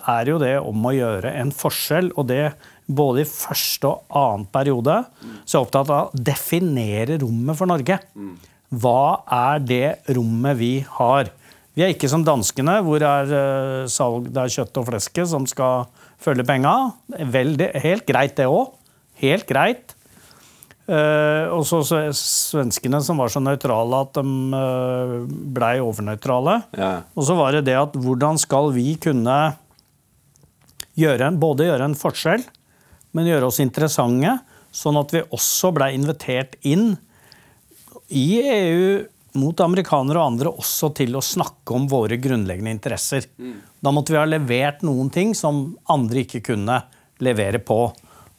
[0.00, 2.54] er er jo det om å gjøre en forskjell, og det
[2.86, 5.00] både i første og annen periode,
[5.44, 7.98] så er jeg opptatt av å definere rommet for Norge.
[8.70, 11.30] Hva er det rommet vi har?
[11.76, 15.26] Vi er ikke som danskene, hvor det er eh, salg, det er kjøtt og fleske
[15.28, 15.84] som skal
[16.22, 16.72] følge penga.
[17.12, 18.72] Veldig, helt greit, det òg.
[19.20, 19.95] Helt greit.
[20.86, 21.80] Eh, og så
[22.14, 26.60] svenskene som var så nøytrale at de uh, blei overnøytrale.
[26.78, 26.90] Ja.
[27.18, 29.38] Og så var det det at hvordan skal vi kunne
[30.96, 32.46] gjøre en, både gjøre en forskjell,
[33.16, 34.38] men gjøre oss interessante,
[34.70, 36.94] sånn at vi også blei invitert inn
[38.06, 38.88] i EU
[39.36, 43.26] mot amerikanere og andre også til å snakke om våre grunnleggende interesser.
[43.80, 46.78] Da måtte vi ha levert noen ting som andre ikke kunne
[47.24, 47.90] levere på.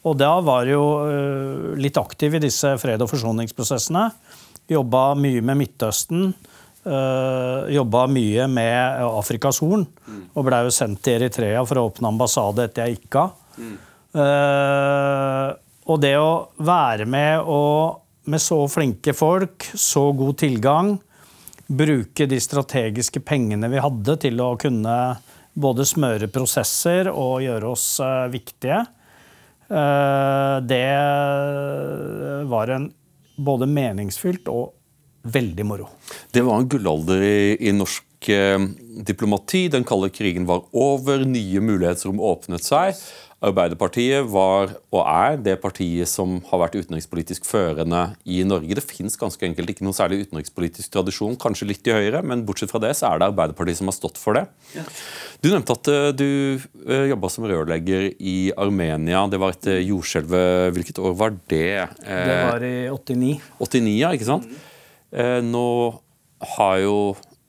[0.06, 4.04] Og da var jo øh, litt aktiv i disse fred- og forsoningsprosessene.
[4.70, 6.30] Jobba mye med Midtøsten.
[6.88, 9.82] Uh, jobba mye med Afrikas Horn.
[10.32, 13.34] Og blei jo sendt til Eritrea for å åpne ambassade etter jeg gikk av.
[14.18, 15.48] Eh,
[15.88, 20.94] og det å være med og med så flinke folk, så god tilgang,
[21.68, 24.96] bruke de strategiske pengene vi hadde til å kunne
[25.58, 28.94] både smøre prosesser og gjøre oss eh, viktige, eh,
[29.68, 30.84] det
[32.48, 32.86] var en
[33.36, 34.72] både meningsfylt og
[35.28, 35.88] veldig moro.
[36.32, 38.58] Det var en gullalder i, i norsk eh,
[39.06, 39.66] diplomati.
[39.72, 42.98] Den kalde krigen var over, nye mulighetsrom åpnet seg.
[43.38, 48.74] Arbeiderpartiet var og er det partiet som har vært utenrikspolitisk førende i Norge.
[48.74, 52.72] Det fins ganske enkelt ikke noen særlig utenrikspolitisk tradisjon, kanskje litt i Høyre, men bortsett
[52.72, 54.44] fra det så er det Arbeiderpartiet som har stått for det.
[55.38, 56.26] Du nevnte at eh, du
[56.88, 59.22] uh, jobba som rørlegger i Armenia.
[59.30, 60.74] Det var etter jordskjelvet.
[60.74, 61.62] Hvilket år var det?
[62.02, 63.38] Eh, Det var i 89.
[63.62, 64.50] 89, ja, ikke sant?
[65.08, 65.46] Mm.
[65.48, 65.68] nå
[66.58, 66.96] har jo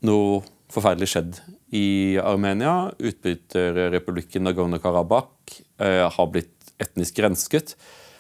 [0.07, 0.37] noe
[0.71, 1.41] forferdelig skjedd
[1.75, 2.91] i Armenia.
[2.97, 7.75] Utbytterrepublikken Nagorno-Karabakh eh, har blitt etnisk rensket.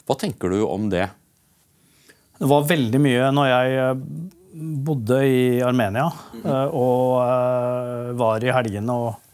[0.07, 1.09] Hva tenker du om det?
[2.39, 4.03] Det var veldig mye når jeg eh,
[4.87, 6.07] bodde i Armenia
[6.39, 9.25] eh, og eh, var i helgene og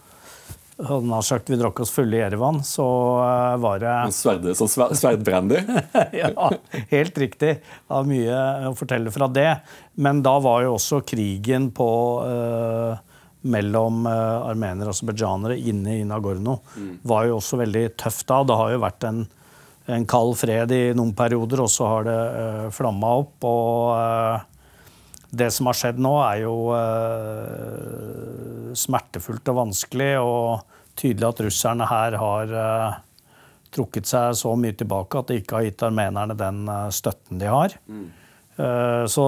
[0.75, 2.85] hadde nær sagt vi drakk oss fulle i Erevan, så
[3.23, 5.61] eh, var det sverd, sånn sverdbrandy?
[6.21, 6.49] ja,
[6.91, 7.53] helt riktig.
[7.61, 9.51] Jeg har mye å fortelle fra det.
[10.01, 11.89] Men da var jo også krigen på
[12.25, 13.04] eh,
[13.45, 16.57] mellom uh, armenere og aserbajdsjanere inne i Nagorno
[17.05, 18.41] var jo også veldig tøft da.
[18.43, 19.21] Det har jo vært en,
[19.95, 23.37] en kald fred i noen perioder, og så har det uh, flamma opp.
[23.45, 24.37] Og uh,
[25.35, 30.13] det som har skjedd nå, er jo uh, smertefullt og vanskelig.
[30.21, 33.01] Og tydelig at russerne her har uh,
[33.75, 37.49] trukket seg så mye tilbake at de ikke har gitt armenerne den eh, støtten de
[37.51, 37.75] har.
[37.91, 38.05] Mm.
[39.11, 39.23] Så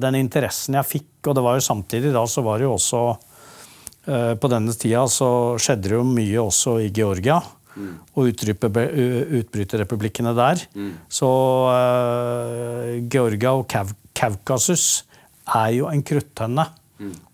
[0.00, 3.02] den interessen jeg fikk, og det var jo samtidig da, så var det jo også
[3.12, 3.27] eh,
[4.40, 5.28] På denne tida så
[5.60, 7.38] skjedde det jo mye også i Georgia.
[8.16, 8.94] Og utbryter-
[9.38, 10.62] utbryterrepublikkene der.
[11.12, 11.28] Så
[11.68, 15.04] uh, Georgia og Kav Kaukasus
[15.54, 16.64] er jo en kruttønne.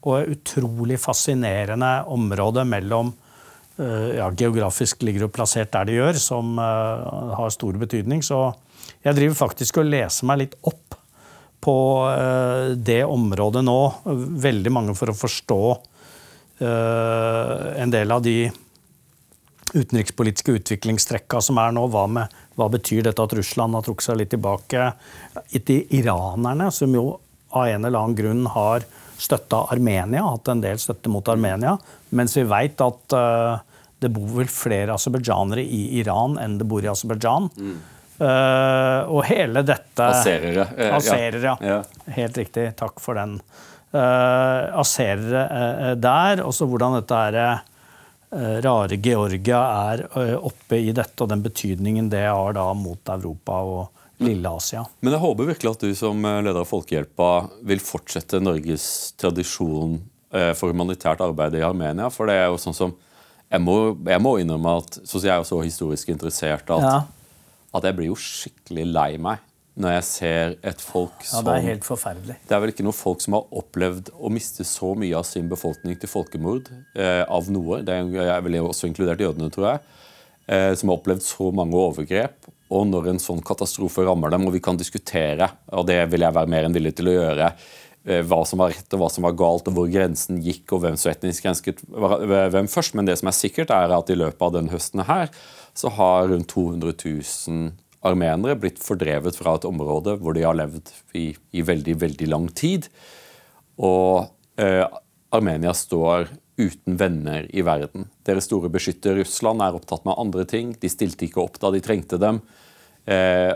[0.04, 6.20] Og et utrolig fascinerende område mellom uh, ja, Geografisk ligger jo plassert der det gjør,
[6.20, 8.20] som uh, har stor betydning.
[8.26, 8.50] Så
[9.04, 10.98] jeg driver faktisk og leser meg litt opp
[11.64, 11.74] på
[12.12, 13.78] eh, det området nå.
[14.44, 15.93] Veldig mange for å forstå eh,
[16.60, 18.50] en del av de
[19.74, 21.86] utenrikspolitiske utviklingstrekka som er nå.
[21.90, 24.90] Hva, med, hva betyr dette at Russland har trukket seg litt tilbake?
[25.52, 27.08] De iranerne, som jo
[27.54, 28.86] av en eller annen grunn har
[29.18, 31.76] støtta Armenia, hatt en del støtte mot Armenia,
[32.14, 33.58] mens vi veit at uh,
[34.02, 37.50] det bor vel flere aserbajdsjanere i Iran enn det bor i Aserbajdsjan.
[37.54, 37.76] Mm.
[38.14, 40.66] Uh, og hele dette Aserere.
[40.98, 41.54] Aserere, ja.
[41.62, 42.10] ja.
[42.14, 42.68] Helt riktig.
[42.78, 43.38] Takk for den.
[43.94, 46.42] Uh, Aserere der.
[46.42, 47.38] Og så hvordan dette er
[48.34, 49.60] Eh, rare Georgia
[49.92, 54.82] er eh, oppe i dette, og den betydningen det har da mot Europa og Lille-Asia.
[55.04, 57.28] Men jeg håper virkelig at du som eh, leder av Folkehjelpa
[57.70, 58.88] vil fortsette Norges
[59.20, 60.00] tradisjon
[60.58, 62.08] for humanitært arbeid i Armenia.
[62.10, 62.96] For det er jo sånn som
[63.54, 66.94] Jeg må, jeg må innrømme at som jeg er så historisk interessert at, ja.
[67.70, 71.54] at jeg blir jo skikkelig lei meg når jeg ser et folk som Ja, Det
[71.58, 72.36] er helt forferdelig.
[72.46, 75.48] Det er vel ikke noe folk som har opplevd å miste så mye av sin
[75.50, 77.80] befolkning til folkemord eh, av noe.
[77.82, 79.82] Det er vel også inkludert jødene, tror jeg.
[80.46, 82.50] Eh, som har opplevd så mange overgrep.
[82.74, 86.38] Og når en sånn katastrofe rammer dem, og vi kan diskutere, og det vil jeg
[86.38, 87.50] være mer enn villig til å gjøre,
[88.06, 90.84] eh, hva som var rett og hva som var galt, og hvor grensen gikk, og
[90.84, 92.94] hvem som etnisk grensket hvem først.
[92.94, 95.34] Men det som er sikkert, er at i løpet av denne høsten her,
[95.74, 97.72] så har rundt 200 000
[98.04, 102.48] armenere blitt fordrevet fra et område hvor de har levd i, i veldig, veldig lang
[102.56, 102.88] tid.
[103.80, 104.26] Og
[104.60, 104.84] eh,
[105.34, 108.06] Armenia står uten venner i verden.
[108.26, 110.74] Deres store beskytter Russland er opptatt med andre ting.
[110.78, 112.42] De stilte ikke opp da de trengte dem.
[113.10, 113.52] Eh,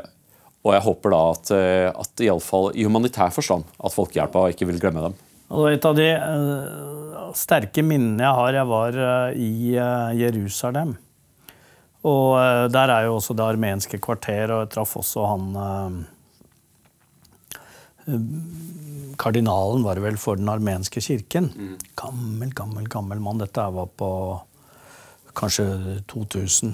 [0.66, 4.80] og jeg håper da at, i at iallfall i humanitær forstand at Folkehjelpa ikke vil
[4.82, 5.18] glemme dem.
[5.70, 10.98] Et av de uh, sterke minnene jeg har, jeg var uh, i uh, Jerusalem.
[12.06, 15.90] Og uh, der er jo også det armenske kvarter, og jeg traff også han uh,
[19.18, 21.50] Kardinalen var det vel for den armenske kirken.
[21.52, 21.74] Mm.
[21.98, 23.40] Gammel, gammel, gammel mann.
[23.42, 24.10] Dette var på
[25.36, 25.66] kanskje
[26.08, 26.72] 2000.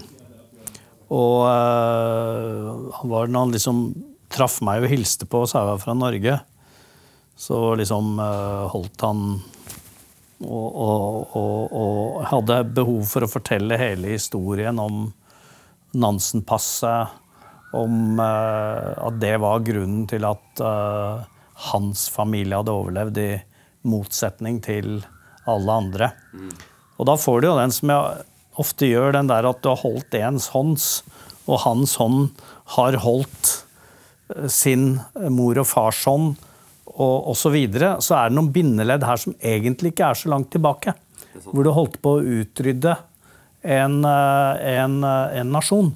[1.14, 3.80] Og han var når han liksom
[4.30, 6.36] traff meg og hilste på, så jeg var fra Norge,
[7.34, 8.14] så liksom
[8.70, 9.24] holdt han
[10.44, 15.06] og, og, og, og, hadde behov for å fortelle hele historien om
[15.96, 17.20] Nansen-passet.
[17.74, 21.24] Om uh, at det var grunnen til at uh,
[21.72, 23.32] hans familie hadde overlevd, i
[23.84, 25.02] motsetning til
[25.50, 26.12] alle andre.
[26.96, 28.24] Og da får du jo den som jeg
[28.62, 30.88] ofte gjør, den der at du har holdt ens hånds,
[31.44, 32.30] og hans hånd
[32.76, 33.50] har holdt
[34.32, 34.94] eh, sin
[35.34, 36.38] mor og fars hånd
[36.94, 40.30] og osv., så, videre, så er det noen bindeledd her som egentlig ikke er så
[40.30, 40.94] langt tilbake.
[41.48, 42.94] Hvor du holdt på å utrydde
[43.64, 45.94] en, eh, en, eh, en nasjon,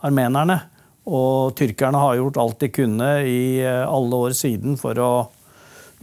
[0.00, 0.60] armenerne.
[1.08, 5.10] Og tyrkerne har gjort alt de kunne i eh, alle år siden for å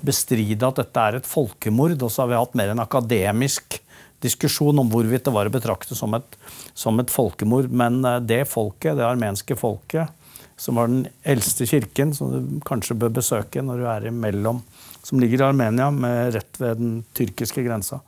[0.05, 1.97] bestride at dette er et folkemord.
[2.01, 3.79] Og så har vi hatt mer en akademisk
[4.21, 6.37] diskusjon om hvorvidt det var å betrakte som et,
[6.73, 7.71] som et folkemord.
[7.71, 10.11] Men det folket, det armenske folket,
[10.57, 14.61] som var den eldste kirken, som du kanskje bør besøke når du er imellom,
[15.03, 18.01] som ligger i Armenia, med rett ved den tyrkiske grensa.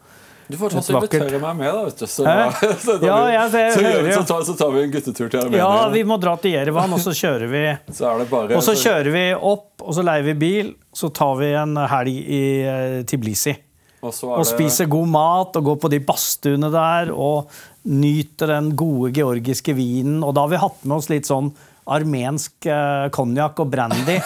[0.48, 1.84] Du får ta invitere meg med, da.
[1.90, 2.08] vet du.
[2.08, 2.24] Så,
[2.86, 5.60] så, ja, jeg, det, så, vi, så, tar, så, tar, vi en guttetur til Armenia.
[5.60, 7.64] Ja, vi må dra til Jerevan, og så kjører vi
[7.98, 10.74] så bare, Og så kjører vi opp, og så leier vi bil.
[10.96, 13.58] Så tar vi en helg i uh, Tiblisi.
[13.98, 14.50] Og, og det...
[14.54, 17.52] spiser god mat og går på de badstuene der og
[17.88, 20.22] nyter den gode georgiske vinen.
[20.24, 21.52] Og da har vi hatt med oss litt sånn
[21.88, 24.18] armensk uh, konjakk og brandy.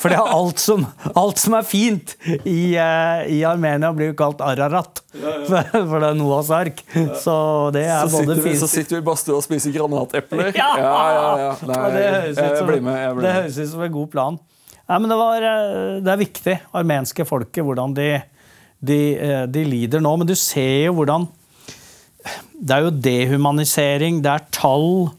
[0.00, 0.84] For det er alt som,
[1.16, 5.00] alt som er fint i, uh, i, Armenia, blir jo kalt ararat.
[5.16, 6.82] For det er Noahs ark.
[7.22, 7.36] Så
[7.74, 10.52] det er så både fint Så sitter vi i badstua og spiser granatepler.
[10.56, 10.68] Ja!
[10.80, 10.92] ja,
[11.40, 12.70] ja, Nei, det høres ut som,
[13.20, 14.38] det høres ut som en god plan.
[14.86, 18.10] Nei, men det, var, eh, det er viktig, armenske folket, hvordan de,
[18.78, 18.98] de,
[19.50, 20.12] de lider nå.
[20.20, 21.26] Men du ser jo hvordan
[22.56, 25.10] Det er jo dehumanisering, det er tall.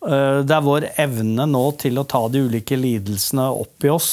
[0.00, 4.12] Eh, det er vår evne nå til å ta de ulike lidelsene opp i oss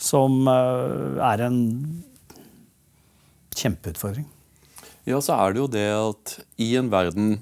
[0.00, 1.58] som eh, er en
[3.58, 4.28] kjempeutfordring.
[5.08, 7.38] Ja, så er det jo det at i en verden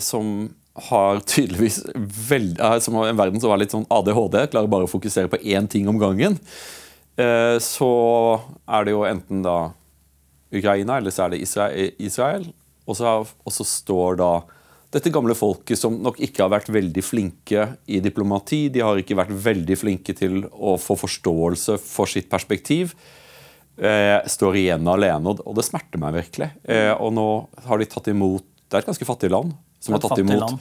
[0.00, 0.50] som
[0.90, 1.82] har tydeligvis
[2.30, 5.40] veld, som har en verden som har litt sånn ADHD, klarer bare å fokusere på
[5.42, 6.38] én ting om gangen,
[7.20, 7.90] eh, så
[8.66, 9.58] er det jo enten da
[10.50, 12.48] Ukraina, eller så er det Israel.
[12.90, 14.30] Og så står da
[14.90, 18.64] dette gamle folket som nok ikke har vært veldig flinke i diplomati.
[18.74, 22.96] De har ikke vært veldig flinke til å få forståelse for sitt perspektiv.
[23.78, 26.50] eh, står igjen alene, og, det smerter meg virkelig.
[26.64, 27.28] Eh, og nå
[27.64, 30.58] har de tatt imot Det er et ganske fattig land som har tatt imot land.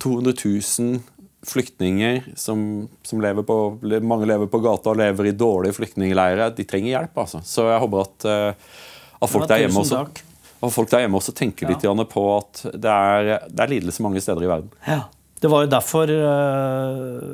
[0.00, 1.00] 200 000
[1.46, 3.56] flyktninger som, som lever på
[4.02, 6.54] Mange lever på gata og lever i dårlige flyktningleirer.
[6.56, 7.42] De trenger hjelp, altså.
[7.44, 8.78] Så jeg håper at, eh,
[9.20, 10.25] at folk der hjemme også takk.
[10.60, 11.92] Og folk der hjemme også tenker litt ja.
[11.92, 14.72] på at det er, det er lidelse mange steder i verden.
[14.86, 15.04] Ja.
[15.36, 17.24] Det var jo derfor eh,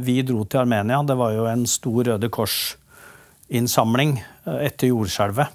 [0.00, 1.02] vi dro til Armenia.
[1.04, 5.52] Det var jo en stor Røde Kors-innsamling eh, etter jordskjelvet.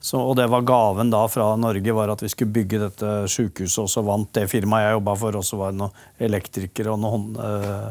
[0.00, 3.84] Så, og det var gaven da fra Norge var at vi skulle bygge dette sykehuset.
[3.84, 7.00] Og så vant det firmaet jeg jobba for, og så var det noen elektrikere og
[7.02, 7.90] noen uh,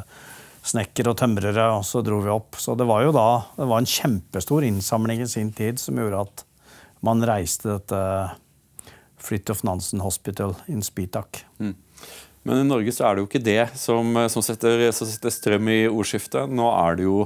[0.67, 2.59] snekkere og tømrere, og så dro vi opp.
[2.63, 6.23] Så det var jo da det var en kjempestor innsamling i sin tid som gjorde
[6.27, 6.45] at
[7.05, 8.01] man reiste dette
[9.27, 11.43] Fridtjof Nansen Hospital in Spitak.
[12.47, 15.67] Men i Norge så er det jo ikke det som, som, setter, som setter strøm
[15.73, 16.47] i ordskiftet.
[16.47, 17.25] Nå er det jo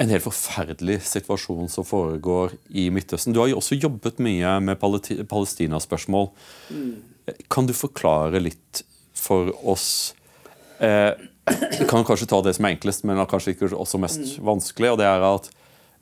[0.00, 3.34] en helt forferdelig situasjon som foregår i Midtøsten.
[3.36, 6.30] Du har jo også jobbet mye med Palestina-spørsmål.
[7.52, 8.80] Kan du forklare litt
[9.20, 10.14] for oss
[10.80, 11.12] eh,
[11.76, 14.94] Vi kan kanskje ta det som er enklest, men kanskje ikke også mest vanskelig.
[14.94, 15.50] og det er at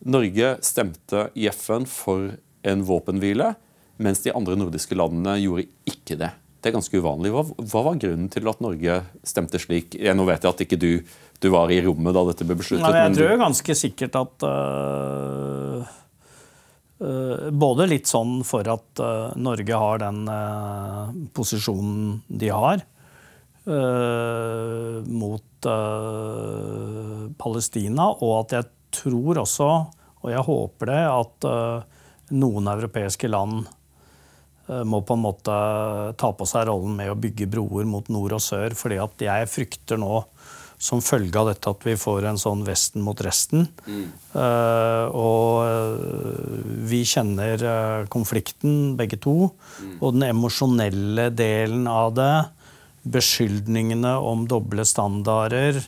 [0.07, 3.57] Norge stemte i FN for en våpenhvile,
[3.99, 6.31] mens de andre nordiske landene gjorde ikke det.
[6.59, 7.31] Det er ganske uvanlig.
[7.31, 9.95] Hva, hva var grunnen til at Norge stemte slik?
[9.95, 10.91] Jeg, nå vet jeg at ikke du,
[11.39, 12.83] du var i rommet da dette ble besluttet.
[12.83, 15.87] Nei, jeg tror du, ganske sikkert at uh,
[17.05, 20.23] uh, Både litt sånn for at uh, Norge har den
[21.35, 22.87] posisjonen de har
[23.69, 25.67] mot
[27.37, 28.65] Palestina, og at jeg
[28.97, 29.67] tror også,
[30.25, 31.49] og jeg håper det, at
[32.33, 33.69] noen europeiske land
[34.69, 35.55] må på en måte
[36.21, 38.77] ta på seg rollen med å bygge broer mot nord og sør.
[38.77, 40.23] fordi at jeg frykter nå,
[40.79, 43.67] som følge av dette, at vi får en sånn Vesten mot resten.
[43.89, 49.51] Eh, og eh, vi kjenner eh, konflikten, begge to.
[49.99, 52.33] Og den emosjonelle delen av det.
[53.11, 55.81] Beskyldningene om doble standarder.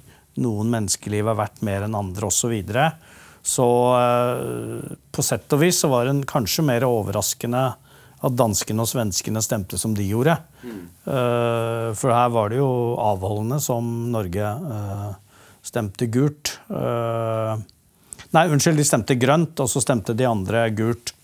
[0.42, 2.56] Noen menneskeliv er verdt mer enn andre, osv.
[2.58, 2.88] Så,
[3.54, 7.64] så uh, på sett og vis så var det kanskje mer overraskende
[8.20, 10.36] at danskene og svenskene stemte som de gjorde.
[10.64, 15.14] Eh, for her var det jo avholdende som Norge uh,
[15.64, 16.52] stemte gult.
[16.68, 17.56] Uh,
[18.36, 21.14] nei, unnskyld, de stemte grønt, og så stemte de andre gult.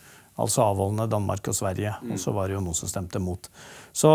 [0.41, 1.95] Altså avholdende Danmark og Sverige.
[2.13, 3.49] Og så var det jo noen som stemte mot.
[3.97, 4.11] Så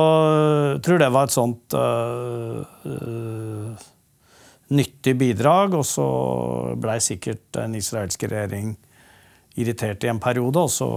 [0.75, 1.73] jeg tror det var et sånt
[4.69, 5.73] nyttig bidrag.
[5.79, 6.05] Og så
[6.77, 8.75] blei sikkert den israelske regjering
[9.57, 10.91] irritert i en periode, og så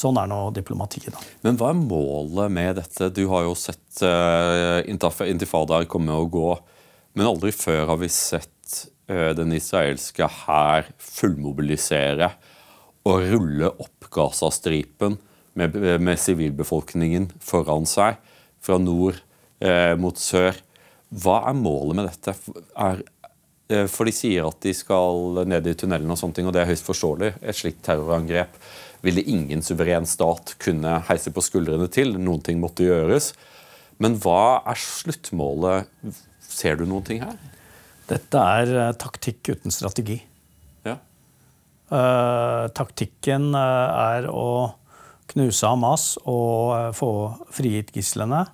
[0.00, 1.20] Sånn er nå diplomatiet, da.
[1.44, 3.10] men hva er målet med dette?
[3.12, 6.52] Du har jo sett uh, intifadaer komme og gå,
[7.18, 8.78] men aldri før har vi sett
[9.10, 12.30] uh, den israelske hær fullmobilisere
[13.08, 15.18] og rulle opp Gazastripen
[15.58, 18.18] med, med sivilbefolkningen foran seg,
[18.60, 19.18] fra nord
[19.64, 20.56] uh, mot sør.
[21.10, 22.34] Hva er målet med dette?
[22.78, 23.00] Er,
[23.72, 26.62] eh, for de sier at de skal ned i tunnelen, og sånne ting, og det
[26.62, 27.32] er høyst forståelig.
[27.42, 28.54] Et slikt terrorangrep
[29.04, 32.16] ville ingen suveren stat kunne heise på skuldrene til.
[32.18, 33.32] Noen ting måtte gjøres.
[34.00, 35.88] Men hva er sluttmålet?
[36.50, 37.36] Ser du noen ting her?
[38.10, 40.18] Dette er eh, taktikk uten strategi.
[40.88, 40.96] Ja.
[41.94, 44.72] Eh, taktikken eh, er å
[45.30, 47.12] knuse Hamas og få
[47.54, 48.48] frigitt gislene.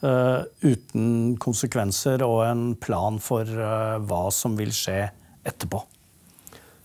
[0.00, 5.10] Uh, uten konsekvenser og en plan for uh, hva som vil skje
[5.44, 5.82] etterpå.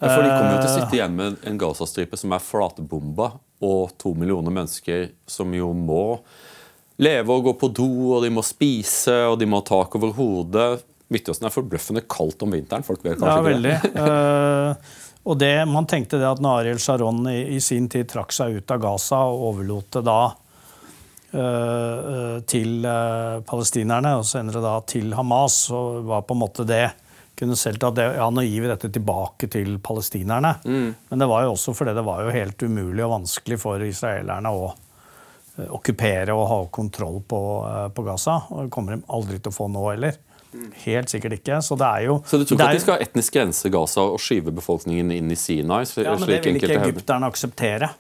[0.06, 3.32] Ja, for De kommer jo til å sitte igjen med en Gazastripe som er flatbomba,
[3.66, 6.03] og to millioner mennesker som jo må
[7.01, 10.14] leve og gå på do, og de må spise, og de må ha tak over
[10.16, 10.70] hodet.
[11.12, 12.86] Midtøsten er forbløffende kaldt om vinteren.
[12.86, 13.99] Folk vet kanskje Ja, ikke det.
[13.99, 14.95] uh,
[15.30, 18.60] og det, man tenkte det at når Ariel Sharon i, i sin tid trakk seg
[18.60, 20.20] ut av Gaza og overlot det da
[21.36, 26.68] eh, eh, til uh, palestinerne, og senere da til Hamas, så var på en måte
[26.68, 26.86] det
[27.38, 30.55] kunne selv tatt det, ja, nå gir vi dette tilbake til palestinerne.
[30.65, 34.51] Men det var jo også fordi det var jo helt umulig og vanskelig for israelerne
[34.51, 38.39] å eh, okkupere og ha kontroll på, eh, på Gaza.
[38.51, 40.17] Og det kommer de aldri til å få nå heller.
[40.86, 41.59] Helt sikkert ikke.
[41.65, 44.05] Så det er jo Så du tror ikke at de skal ha etnisk grense Gaza
[44.13, 45.83] og skyve befolkningen inn i Sinai?
[45.99, 47.91] Ja, men det vil ikke egypterne akseptere.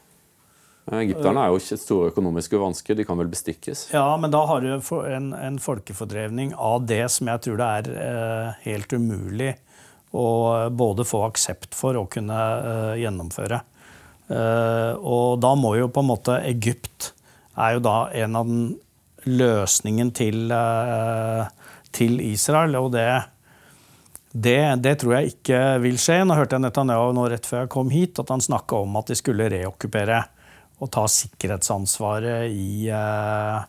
[0.91, 2.97] Eh, Egypterne er jo ikke store økonomiske vansker.
[2.97, 3.87] De kan vel bestikkes?
[3.95, 4.73] Ja, men da har du
[5.09, 9.55] en, en folkefordrevning av det som jeg tror det er eh, helt umulig
[10.15, 13.61] å både få aksept for og kunne eh, gjennomføre.
[14.31, 17.11] Eh, og da må jo på en måte Egypt
[17.55, 18.65] er jo da en av den
[19.25, 21.45] løsningen til, eh,
[21.95, 23.07] til Israel, og det
[24.35, 26.25] Det, det, tror jeg ikke vil skje.
[26.27, 29.07] Nå hørte jeg Netanyahu nå rett før jeg kom hit, at han snakka om at
[29.07, 30.17] de skulle reokkupere
[30.81, 33.63] og ta sikkerhetsansvaret i, uh,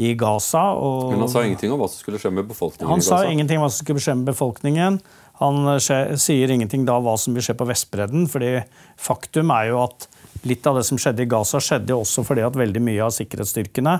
[0.00, 0.66] i Gaza.
[0.76, 3.16] Og, Men han sa ingenting om hva som skulle skje med befolkningen han i Gaza?
[3.22, 5.00] sa ingenting om hva som skulle skje med befolkningen.
[5.40, 8.26] Han sier ingenting da hva som vil skje på Vestbredden.
[8.28, 8.58] fordi
[9.00, 10.04] faktum er jo at
[10.48, 13.98] litt av det som skjedde i Gaza, skjedde også fordi at veldig mye av sikkerhetsstyrkene,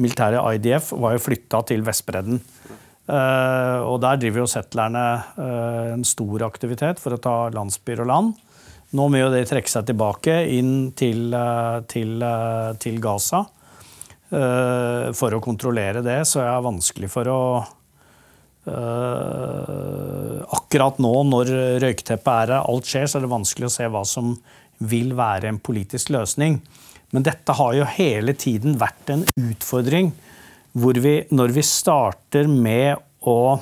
[0.00, 2.42] militære IDF, var jo flytta til Vestbredden.
[3.10, 5.04] Uh, og der driver jo settlerne
[5.34, 8.36] uh, en stor aktivitet for å ta landsbyer og land.
[8.96, 12.22] Nå må jo det trekke seg tilbake inn til, uh, til,
[12.82, 13.44] til Gaza.
[14.30, 17.40] For å kontrollere det, så er det vanskelig for å
[20.54, 21.50] Akkurat nå når
[21.82, 24.36] røykteppet er her, alt skjer, så er det vanskelig å se hva som
[24.86, 26.60] vil være en politisk løsning.
[27.10, 30.12] Men dette har jo hele tiden vært en utfordring
[30.78, 33.58] hvor vi, når vi starter med å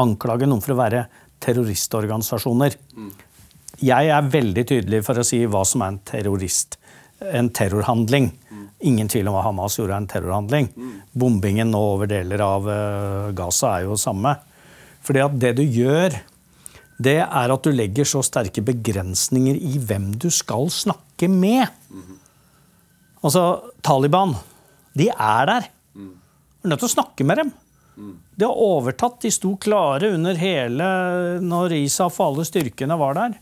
[0.00, 1.04] anklage noen for å være
[1.44, 2.76] terroristorganisasjoner
[3.80, 6.76] Jeg er veldig tydelig for å si hva som er en terrorist.
[7.20, 8.30] En terrorhandling.
[8.88, 10.68] Ingen tvil om hva Hamas gjorde, er en terrorhandling.
[11.12, 14.34] Bombingen nå over deler av uh, Gaza er jo samme.
[15.04, 16.16] Fordi at det du gjør,
[17.00, 21.68] det er at du legger så sterke begrensninger i hvem du skal snakke med.
[23.20, 23.44] Altså,
[23.84, 24.36] Taliban
[24.96, 25.68] de er der.
[25.94, 27.52] Du er nødt til å snakke med dem.
[28.36, 29.20] De har overtatt.
[29.22, 30.88] De sto klare under hele
[31.44, 33.36] når ISAF og alle styrkene var der.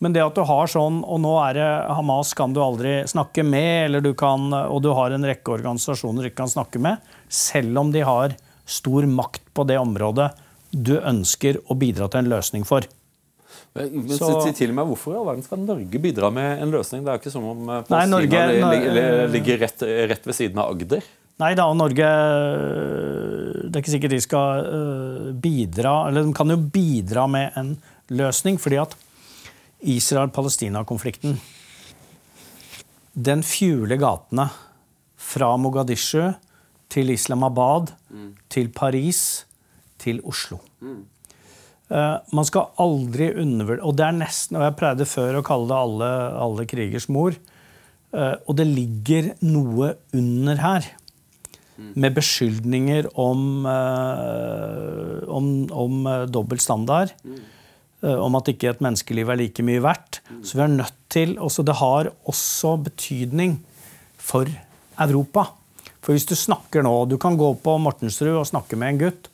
[0.00, 3.44] Men det at du har sånn, og nå er det Hamas kan du aldri snakke
[3.44, 7.02] med, eller du kan, og du har en rekke organisasjoner du ikke kan snakke med,
[7.28, 8.32] selv om de har
[8.64, 10.30] stor makt på det området
[10.70, 12.86] du ønsker å bidra til en løsning for.
[13.74, 16.72] Men, men så, si til meg, Hvorfor i all verden skal Norge bidra med en
[16.74, 17.04] løsning?
[17.04, 20.58] Det er jo ikke som om eh, Nei, Norge, ligger, ligger rett, rett, ved siden
[20.58, 21.04] av Agder.
[21.40, 22.08] Nei da, Norge
[23.66, 27.76] Det er ikke sikkert de skal eh, bidra Eller de kan jo bidra med en
[28.10, 28.96] løsning, fordi at
[29.80, 31.38] Israel-Palestina-konflikten
[33.14, 34.48] Den fjuler gatene
[35.20, 36.32] fra Mogadishu
[36.90, 38.30] til Islamabad, mm.
[38.50, 39.46] til Paris,
[39.98, 40.58] til Oslo.
[40.80, 41.04] Mm.
[41.90, 45.66] Uh, man skal aldri undervurdere Og det er nesten, og jeg pleide før å kalle
[45.72, 46.10] det alle,
[46.44, 47.34] alle krigers mor.
[48.14, 50.90] Uh, og det ligger noe under her.
[51.80, 57.14] Med beskyldninger om, uh, om, om dobbelt standard.
[58.00, 58.16] Mm.
[58.24, 60.22] om at ikke et menneskeliv er like mye verdt.
[60.30, 60.44] Mm.
[60.44, 63.58] Så vi er nødt til også, Det har også betydning
[64.16, 64.46] for
[64.98, 65.50] Europa.
[66.00, 69.28] For hvis du snakker nå Du kan gå på Mortensrud og snakke med en gutt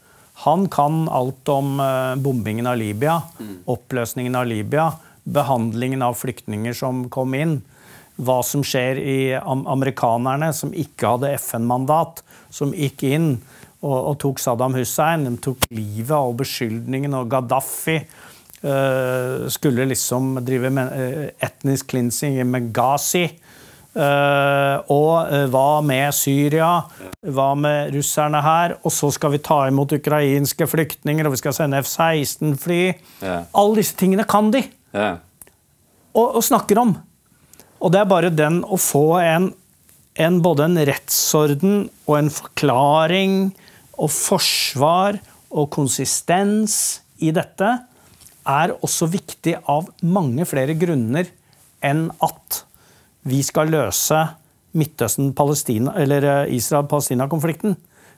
[0.44, 3.22] han kan alt om eh, bombingen av Libya,
[3.64, 4.90] oppløsningen av Libya,
[5.24, 7.62] behandlingen av flyktninger som kom inn.
[8.16, 12.20] Hva som skjer i amerikanerne, som ikke hadde FN-mandat,
[12.52, 13.30] som gikk inn
[13.80, 15.24] og, og, tok Saddam Hussein.
[15.24, 17.98] De tok livet og beskyldningen, og Gaddafi
[19.52, 23.26] skulle liksom drive med, uh, etnisk cleansing i Meghazi.
[23.96, 26.82] Uh, og hva med Syria?
[27.24, 28.74] Hva med russerne her?
[28.84, 32.82] Og så skal vi ta imot ukrainske flyktninger, og vi skal sende F-16-fly.
[33.22, 33.46] Yeah.
[33.56, 34.66] Alle disse tingene kan de!
[34.92, 35.22] Yeah.
[36.16, 36.96] Og, og, snakker om.
[37.80, 39.50] Og det er bare den å få en,
[40.20, 43.36] en, både en rettsorden og en forklaring
[43.96, 45.20] og forsvar
[45.56, 47.68] og konsistens i dette
[48.46, 51.28] er også viktig av mange flere grunner
[51.84, 52.62] enn at
[53.26, 54.20] vi skal løse
[54.76, 57.76] Midtøsten-Palestina, eller eh.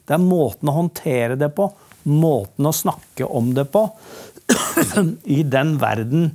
[0.09, 1.69] Det er måten å håndtere det på,
[2.09, 3.85] måten å snakke om det på,
[5.39, 6.31] i den verden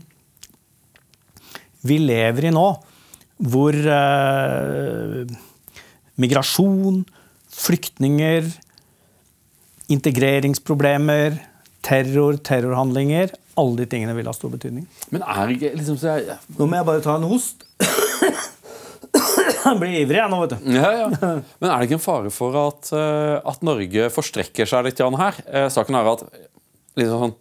[1.84, 2.68] vi lever i nå,
[3.44, 5.34] hvor eh,
[6.22, 7.02] migrasjon,
[7.54, 8.48] flyktninger,
[9.92, 11.42] integreringsproblemer,
[11.84, 14.88] terror, terrorhandlinger Alle de tingene vil ha stor betydning.
[15.14, 16.38] Men er ikke liksom så jeg...
[16.58, 17.66] Nå må jeg bare ta en host.
[19.64, 20.74] Han blir ivrig jeg nå, vet du.
[20.74, 21.10] Ja, ja.
[21.62, 25.40] Men er det ikke en fare for at, uh, at Norge forstrekker seg litt her?
[25.46, 26.26] Uh, saken er at
[27.00, 27.36] liksom sånn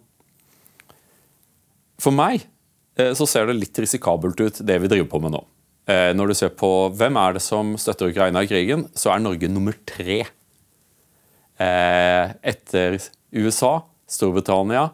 [2.01, 2.45] For meg
[3.01, 5.43] uh, så ser det litt risikabelt ut, det vi driver på med nå.
[6.15, 9.49] når du ser på hvem er det som støtter Ukraina i krigen, så er Norge
[9.51, 10.21] nummer tre.
[11.59, 12.95] etter
[13.35, 13.73] USA,
[14.07, 14.85] Storbritannia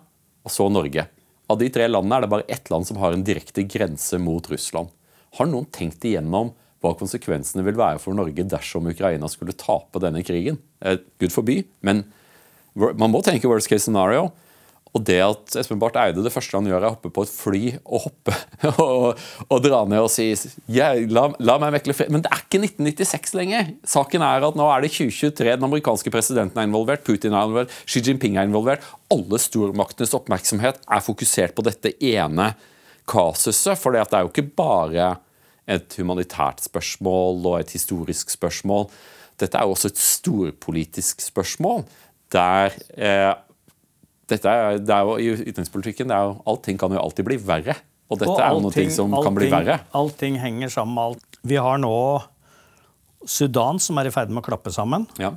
[0.46, 1.08] og så Norge.
[1.50, 4.46] Av de tre landene er det bare ett land som har en direkte grense mot
[4.52, 4.92] Russland.
[5.38, 10.22] Har noen tenkt igjennom hva konsekvensene vil være for Norge dersom Ukraina skulle tape denne
[10.24, 10.60] krigen.
[10.80, 12.06] Eh, Gud forby, men
[12.76, 14.30] man må tenke worst case scenario.
[14.98, 17.30] Og det at Espen Barth Eide det første han gjør, er å hoppe på et
[17.32, 18.34] fly og hoppe
[18.82, 20.32] og, og dra ned og si
[20.74, 22.10] ja, la, la, meg mekle fred.
[22.14, 23.70] Men det er ikke 1996 lenger.
[23.88, 25.52] Saken er at nå er det 2023.
[25.52, 28.88] Den amerikanske presidenten er involvert, Putin er involvert, Xi Jinping er involvert.
[29.14, 32.52] Alle stormaktenes oppmerksomhet er fokusert på dette ene
[33.10, 33.78] kasuset.
[33.78, 35.14] For det er jo ikke bare
[35.70, 38.90] et humanitært spørsmål og et historisk spørsmål.
[39.40, 41.86] Dette er jo også et storpolitisk spørsmål
[42.34, 43.32] der eh,
[44.30, 47.76] dette er, det er jo I utenrikspolitikken er jo, allting kan jo alltid bli verre.
[48.10, 49.80] Og dette og er jo noe som allting, kan bli verre.
[49.98, 51.40] Allting henger sammen med alt.
[51.50, 51.94] Vi har nå
[53.30, 55.06] Sudan som er i ferd med å klappe sammen.
[55.22, 55.34] Ja.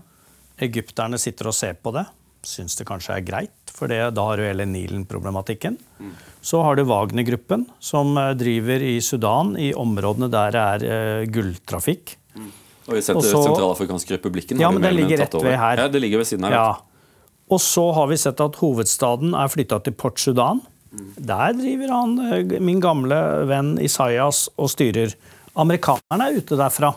[0.63, 2.07] Egypterne sitter og ser på det.
[2.47, 5.77] Syns det kanskje er greit, for det, da har du hele Nilen-problematikken.
[6.03, 6.15] Mm.
[6.43, 10.87] Så har du Wagner-gruppen, som eh, driver i Sudan, i områdene der det er
[11.23, 12.17] uh, gulltrafikk.
[12.35, 12.49] Mm.
[12.89, 14.63] Og setter Sentralafrikanske republikken.
[14.63, 15.85] Ja, men det ligger rett ved her.
[15.85, 16.57] Ja, det ligger ved siden her.
[16.59, 16.92] Ja.
[17.53, 20.63] Og så har vi sett at hovedstaden er flytta til Port Sudan.
[21.17, 23.17] Der driver han, eh, min gamle
[23.49, 25.15] venn Isaias og styrer.
[25.57, 26.95] Amerikanerne er ute derfra.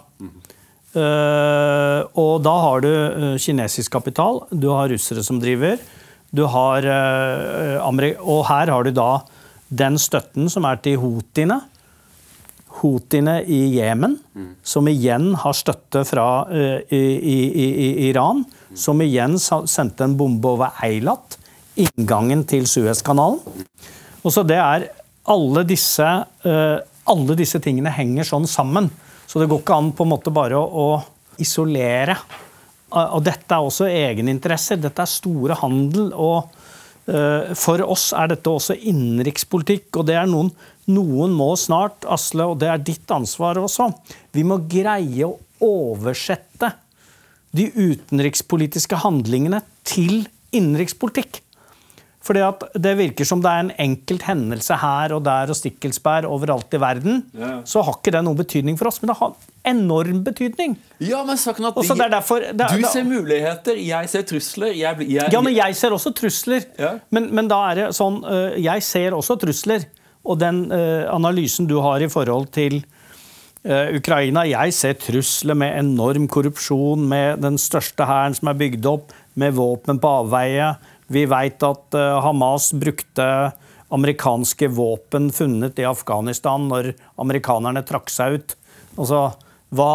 [0.96, 5.76] Uh, og da har du uh, kinesisk kapital, du har russere som driver.
[6.32, 9.20] Du har uh, Og her har du da
[9.68, 11.60] den støtten som er til houthiene.
[12.82, 14.18] Houthiene i Jemen,
[14.64, 18.44] som igjen har støtte fra i, i, i, Iran
[18.76, 21.38] som igjen sendte en bombe over Eilat,
[21.80, 23.40] inngangen til Suezkanalen.
[24.26, 24.88] Og så det er
[25.32, 26.78] alle disse, uh,
[27.12, 28.90] alle disse tingene henger sånn sammen.
[29.26, 32.18] Så det går ikke an på en måte bare å, å isolere.
[32.96, 34.80] Og dette er også egeninteresser.
[34.80, 36.12] Dette er store handel.
[36.14, 36.52] og
[37.10, 39.90] uh, For oss er dette også innenrikspolitikk.
[40.00, 40.52] Og det er noen,
[40.92, 43.90] noen må snart, Asle, og det er ditt ansvar også,
[44.36, 46.74] vi må greie å oversette
[47.56, 50.26] de utenrikspolitiske handlingene til
[50.56, 51.42] innenrikspolitikk.
[52.26, 56.26] Fordi at Det virker som det er en enkelt hendelse her og der og stikkelsbær
[56.26, 57.20] overalt i verden.
[57.38, 57.60] Ja.
[57.68, 60.76] Så har ikke det noen betydning for oss, men det har enorm betydning.
[60.98, 64.74] Ja, men saken at de, derfor, det, Du ser muligheter, jeg ser trusler.
[64.74, 66.66] Jeg, jeg, ja, men jeg ser også trusler.
[66.82, 66.96] Ja.
[67.14, 69.86] Men, men, da er det sånn øh, Jeg ser også trusler.
[70.26, 72.82] Og den uh, analysen du har i forhold til
[73.66, 78.86] Uh, Ukraina, Jeg ser trusler med enorm korrupsjon, med den største hæren som er bygd
[78.86, 80.68] opp, med våpen på avveie.
[81.10, 83.26] Vi veit at uh, Hamas brukte
[83.90, 88.56] amerikanske våpen funnet i Afghanistan når amerikanerne trakk seg ut.
[89.00, 89.24] Altså,
[89.74, 89.92] hva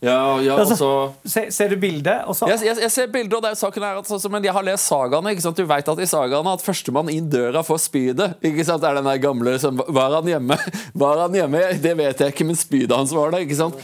[0.00, 2.22] ja, ja, altså, ser, ser, du bildet?
[2.48, 4.88] Jeg, jeg, jeg, ser bildet, og det er saken her altså, Men jeg har lest
[4.88, 5.34] sagaene.
[5.34, 5.60] ikke sant?
[5.60, 8.38] Du vet at i sagaene at førstemann inn døra får spydet.
[8.40, 8.80] ikke sant?
[8.80, 10.56] Det er den der gamle som, Var han hjemme?
[11.04, 11.66] Var han hjemme?
[11.84, 13.44] Det vet jeg ikke, men spydet hans var det.
[13.44, 13.76] ikke sant?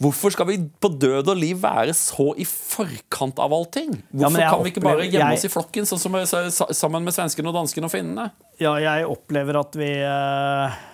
[0.00, 3.94] Hvorfor skal vi på død og liv være så i forkant av allting?
[4.10, 6.16] Hvorfor ja, kan vi ikke bare gjemme oss i flokken, sånn som
[6.74, 8.30] sammen med svenskene og danskene og finnene?
[8.58, 10.89] Ja, jeg opplever at vi uh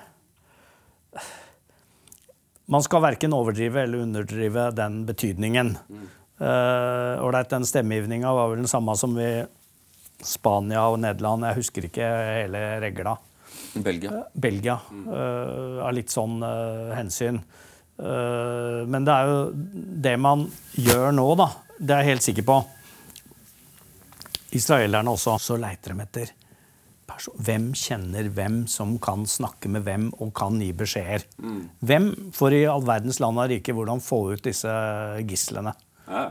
[2.67, 5.77] man skal verken overdrive eller underdrive den betydningen.
[5.89, 6.09] Mm.
[6.41, 9.45] Uh, den stemmegivninga var vel den samme som i
[10.25, 11.47] Spania og Nederland.
[11.47, 12.09] Jeg husker ikke
[12.41, 13.17] hele regla.
[13.75, 14.11] Belgia.
[14.11, 14.79] Uh, Belgia.
[14.91, 15.07] Mm.
[15.09, 17.41] Uh, av litt sånn uh, hensyn.
[17.97, 19.37] men det er jo
[20.05, 20.43] det man
[20.77, 21.47] gjør nå, da.
[21.79, 22.57] Det er jeg helt sikker på.
[24.59, 25.39] Israelerne også.
[25.41, 26.35] Så leiter de etter
[27.47, 31.25] hvem kjenner hvem som kan snakke med hvem og kan gi beskjeder?
[31.39, 31.61] Mm.
[31.87, 34.73] Hvem for i all verdens land og rike hvordan få ut disse
[35.29, 35.75] gislene?
[36.07, 36.31] Ja.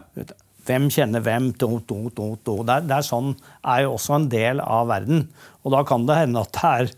[0.65, 1.51] Hvem kjenner hvem?
[1.61, 2.57] Do, do, do, do.
[2.65, 5.27] Det, er, det er sånn er jo også en del av verden.
[5.63, 6.89] Og da kan det hende at det er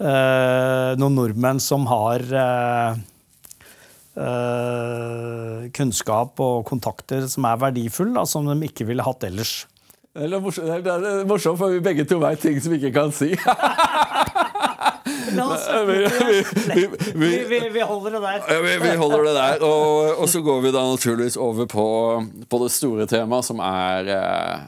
[0.00, 2.98] øh, noen nordmenn som har øh,
[4.26, 9.64] øh, kunnskap og kontakter som er verdifulle, som de ikke ville hatt ellers.
[10.16, 13.34] Det er morsomt, for vi begge to veit ting som vi ikke kan si.
[17.76, 18.40] vi, holder det der.
[18.48, 19.64] Ja, vi, holder det der.
[19.66, 21.86] Og, og, så går vi da naturligvis over på,
[22.48, 24.58] på det store temaet, som er eh,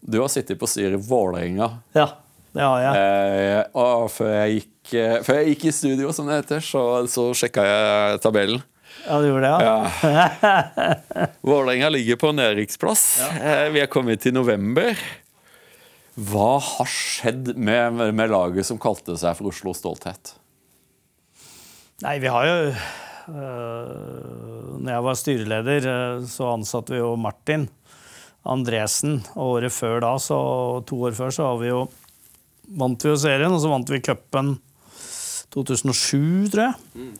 [0.00, 1.70] Du har sittet på styret i Vålerenga.
[1.96, 2.08] Ja,
[2.52, 2.92] det har jeg.
[3.02, 6.82] Eh, og før jeg, gikk, eh, før jeg gikk i studio, som det heter, så,
[7.10, 8.62] så sjekka jeg tabellen.
[9.06, 9.90] Ja, du gjorde det, ja?
[10.02, 11.26] ja.
[11.40, 13.04] Vålerenga ligger på nedrykksplass.
[13.22, 13.30] Ja.
[13.40, 14.98] Eh, vi er kommet til november.
[16.12, 20.34] Hva har skjedd med, med, laget som kalte seg for Oslo Stolthet?
[22.02, 22.74] Nei, vi har jo øh,
[24.82, 27.68] Når jeg var styreleder, øh, så ansatte vi jo Martin
[28.44, 29.22] Andresen.
[29.34, 30.38] Og året før da, så,
[30.86, 31.86] to år før, så vi jo,
[32.78, 34.56] vant vi jo serien, og så vant vi cupen
[35.54, 36.74] 2007, tror jeg.
[36.94, 37.16] Mm.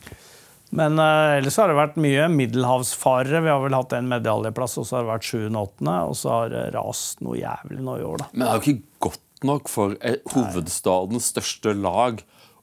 [0.72, 3.42] Men uh, ellers har det vært mye middelhavsfarere.
[3.44, 5.96] Vi har vel hatt en medaljeplass, og så har det vært sjuende-åttende.
[6.08, 8.30] Og så har det rast noe jævlig nå i år, da.
[8.32, 12.22] Men det er jo ikke godt nok for eh, hovedstadens største lag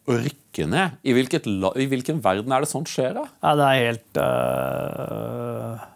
[0.09, 0.99] å rykke ned?
[1.05, 3.13] I, hvilket la, I hvilken verden er det sånt skjer?
[3.19, 3.25] da?
[3.45, 5.87] Nei, det er helt uh,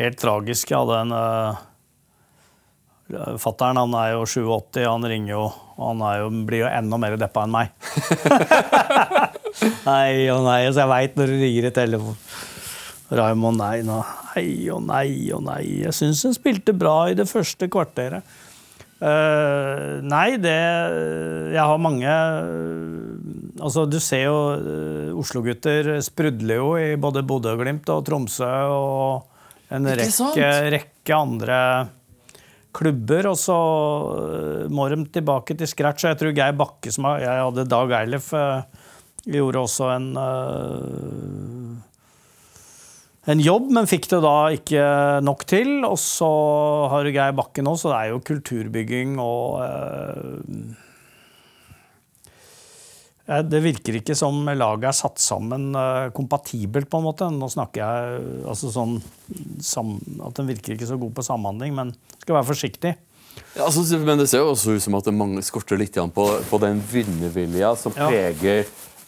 [0.00, 0.70] Helt tragisk.
[0.72, 1.66] Jeg hadde en uh,
[3.42, 5.44] Fattern han er jo 87, han ringer jo
[5.80, 7.70] og han jo, blir jo enda mer deppa enn meg.
[9.86, 12.24] nei og nei, så jeg veit når det ringer i telefonen.
[13.10, 15.64] Raymond, nei, nei og nei og nei.
[15.82, 18.38] Jeg syns hun spilte bra i det første kvarteret.
[19.00, 20.52] Uh, nei, det
[21.54, 23.14] Jeg har mange uh,
[23.64, 29.88] Altså, du ser jo uh, Oslo-gutter sprudler jo i både Bodø-Glimt og Tromsø og en
[29.88, 31.56] rekke, rekke, andre
[32.76, 33.30] klubber.
[33.30, 33.56] Og så
[34.68, 36.04] må de tilbake til scratch.
[36.04, 38.32] Og jeg tror Geir Bakke, som jeg hadde Dag Eilef,
[39.28, 40.10] gjorde også en
[43.28, 44.84] en jobb, men fikk det da ikke
[45.24, 45.80] nok til.
[45.86, 46.28] Og så
[46.92, 50.54] har du Geir Bakke nå, så det er jo kulturbygging og eh,
[53.50, 57.28] Det virker ikke som laget er satt sammen eh, kompatibelt, på en måte.
[57.30, 58.98] Nå snakker jeg altså sånn
[59.62, 62.96] sam, at den virker ikke så god på samhandling, men skal være forsiktig.
[63.54, 66.24] Ja, altså, men det ser jo også ut som at det mange skorter litt på,
[66.50, 68.08] på den vinnervilja som ja.
[68.10, 68.64] preger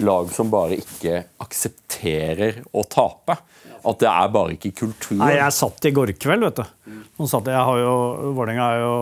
[0.07, 3.38] lag som bare ikke aksepterer å tape.
[3.82, 5.16] At det er bare ikke kultur.
[5.18, 6.98] Nei, Jeg satt i går kveld, vet du.
[7.18, 7.94] Nå satt jeg, jeg har jo,
[8.36, 8.92] Vålerenga er jo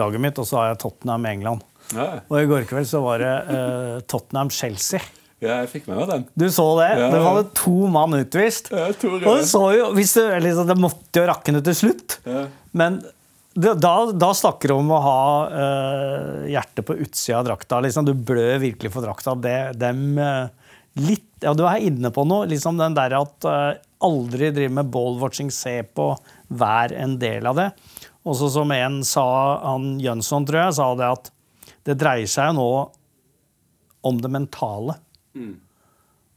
[0.00, 1.66] laget mitt, og så har jeg Tottenham England.
[1.92, 2.06] Ja.
[2.30, 5.02] Og i går kveld så var det eh, Tottenham-Chelsea.
[5.42, 6.24] Ja, jeg fikk med meg den.
[6.38, 6.92] Du så det?
[7.00, 7.08] Ja.
[7.10, 8.70] Det var det to mann utvist.
[8.72, 12.20] Ja, to og du så jo, hvis det, liksom, det måtte jo rakne til slutt.
[12.24, 12.44] Ja.
[12.78, 13.00] Men
[13.54, 15.22] da, da, snakker du om å ha
[15.52, 17.80] uh, hjertet på utsida av drakta.
[17.84, 18.06] Liksom.
[18.08, 19.34] Du blør virkelig for drakta.
[19.36, 20.48] Det, dem, uh,
[21.00, 22.48] litt, ja, du er inne på noe.
[22.48, 26.14] Liksom den der at uh, aldri drive med ballwatching, se på,
[26.48, 27.68] vær en del av det.
[28.24, 29.26] Og så som en sa,
[29.66, 31.30] han Jønsson, tror jeg, sa det at
[31.88, 32.70] det dreier seg jo nå
[34.08, 34.96] om det mentale.
[35.36, 35.54] Mm.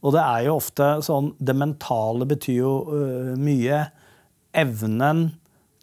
[0.04, 2.72] Og det er jo ofte sånn Det mentale betyr jo
[3.40, 3.80] mye.
[4.56, 5.24] Evnen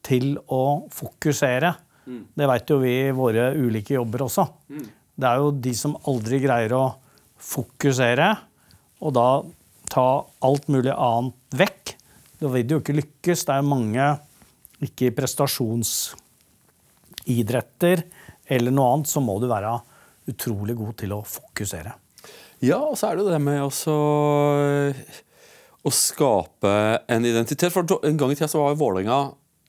[0.03, 1.73] til å fokusere.
[2.03, 2.23] Mm.
[2.35, 4.43] Det veit jo vi i våre ulike jobber også.
[4.73, 4.87] Mm.
[5.13, 6.95] Det er jo de som aldri greier å
[7.43, 8.29] fokusere,
[9.03, 9.27] og da
[9.93, 10.07] ta
[10.47, 11.83] alt mulig annet vekk.
[12.41, 13.45] Da vil du jo ikke lykkes.
[13.47, 14.05] Det er mange,
[14.83, 17.97] ikke i prestasjonsidretter
[18.51, 19.71] eller noe annet, så må du være
[20.31, 21.91] utrolig god til å fokusere.
[22.63, 23.93] Ja, og så er det jo det med også
[25.83, 26.73] å skape
[27.11, 27.71] en identitet.
[27.75, 29.19] For En gang i tida så var Vålerenga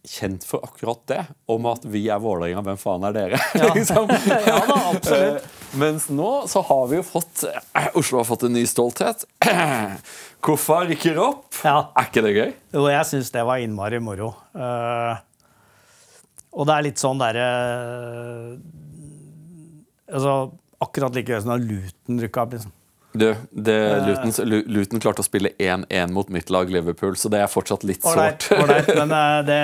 [0.05, 1.21] kjent for akkurat det.
[1.51, 3.41] Om at vi er Vålerenga, hvem faen er dere?
[3.57, 3.71] Ja.
[3.77, 4.11] liksom.
[4.51, 5.45] ja da, absolutt.
[5.45, 9.25] Eh, mens nå så har vi jo fått eh, Oslo har fått en ny stolthet.
[10.45, 11.49] Koffa rykker opp.
[11.65, 11.79] Ja.
[11.97, 12.51] Er ikke det gøy?
[12.77, 14.35] Jo, jeg syns det var innmari moro.
[14.53, 15.17] Uh,
[16.53, 18.51] og det er litt sånn derre uh,
[20.15, 20.35] Altså
[20.85, 22.53] akkurat like gøy som da Luton rykka opp.
[22.55, 22.75] liksom.
[23.15, 27.51] Du, det, Luton, Luton, klarte å spille 1-1 mot mitt lag Liverpool, så det er
[27.51, 28.49] fortsatt litt sårt.
[28.51, 29.59] men, eh, det,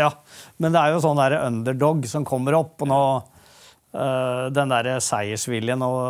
[0.00, 0.08] ja.
[0.56, 2.80] men det er jo sånn der underdog som kommer opp.
[2.86, 6.00] og nå uh, Den der seiersviljen og,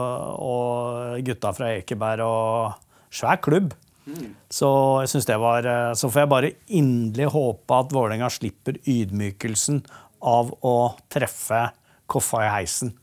[0.45, 3.75] og, gutta fra Ekeberg og Svær klubb.
[4.07, 4.31] Mm.
[4.53, 4.71] Så
[5.03, 9.83] jeg synes det var eh, Så får jeg bare inderlig håpe at Vålerenga slipper ydmykelsen
[10.25, 10.77] av å
[11.13, 11.67] treffe
[12.09, 12.95] Koffa i heisen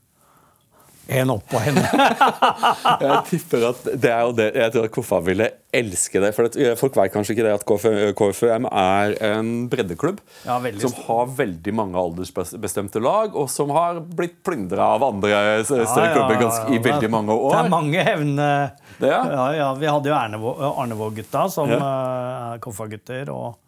[1.07, 1.83] en oppå henne.
[3.05, 6.31] jeg tipper at det er jo det Jeg tror at Koffa ville elske det.
[6.35, 6.49] For
[6.79, 7.65] folk vet kanskje ikke det at
[8.17, 14.39] KFUM er en breddeklubb ja, som har veldig mange aldersbestemte lag, og som har blitt
[14.45, 17.51] plyndra av andre større ja, klubber ganske, i veldig mange år.
[17.51, 18.49] Det er mange hevne...
[19.03, 19.19] Ja.
[19.51, 21.81] ja, Vi hadde jo Arnevåg-gutta som ja.
[21.81, 23.29] uh, Koffa-gutter.
[23.33, 23.59] og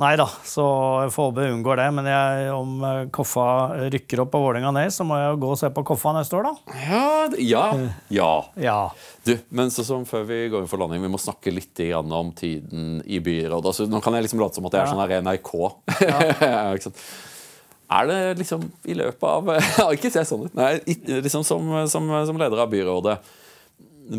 [0.00, 0.64] Nei da, så
[1.04, 1.88] jeg unngår det.
[1.92, 3.46] Men jeg, om eh, Koffa
[3.92, 6.48] rykker opp og Vålerenga ned, så må jeg gå og se på Koffa neste år,
[6.48, 6.78] da.
[6.86, 7.64] Ja, ja.
[8.08, 8.30] ja.
[8.64, 8.78] ja.
[9.26, 12.32] Du, men så som før vi går inn for landing, vi må snakke litt om
[12.36, 13.68] tiden i byrådet.
[13.68, 15.52] Altså, nå kan jeg liksom late som at jeg er sånn her NRK.
[16.00, 16.64] Ja.
[17.92, 19.50] er det liksom i løpet av
[19.94, 20.56] Ikke se sånn ut.
[20.56, 20.78] Nei,
[21.20, 23.18] liksom som, som, som leder av byrådet.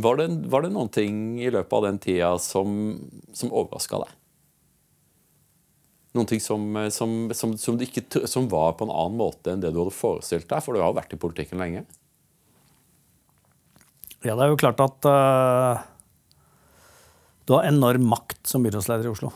[0.04, 2.94] Var det, var det, noen ting i løpet av den tida som,
[3.36, 4.20] som overraska deg?
[6.14, 9.64] Noen ting som, eh, som, som, som, ikke, som, var på en annen måte enn
[9.64, 10.62] det du hadde forestilt deg?
[10.62, 11.86] For du har jo vært i politikken lenge.
[14.24, 15.82] Ja, det er jo klart at uh,
[17.44, 19.34] du har enorm makt som byrådsleder i Oslo.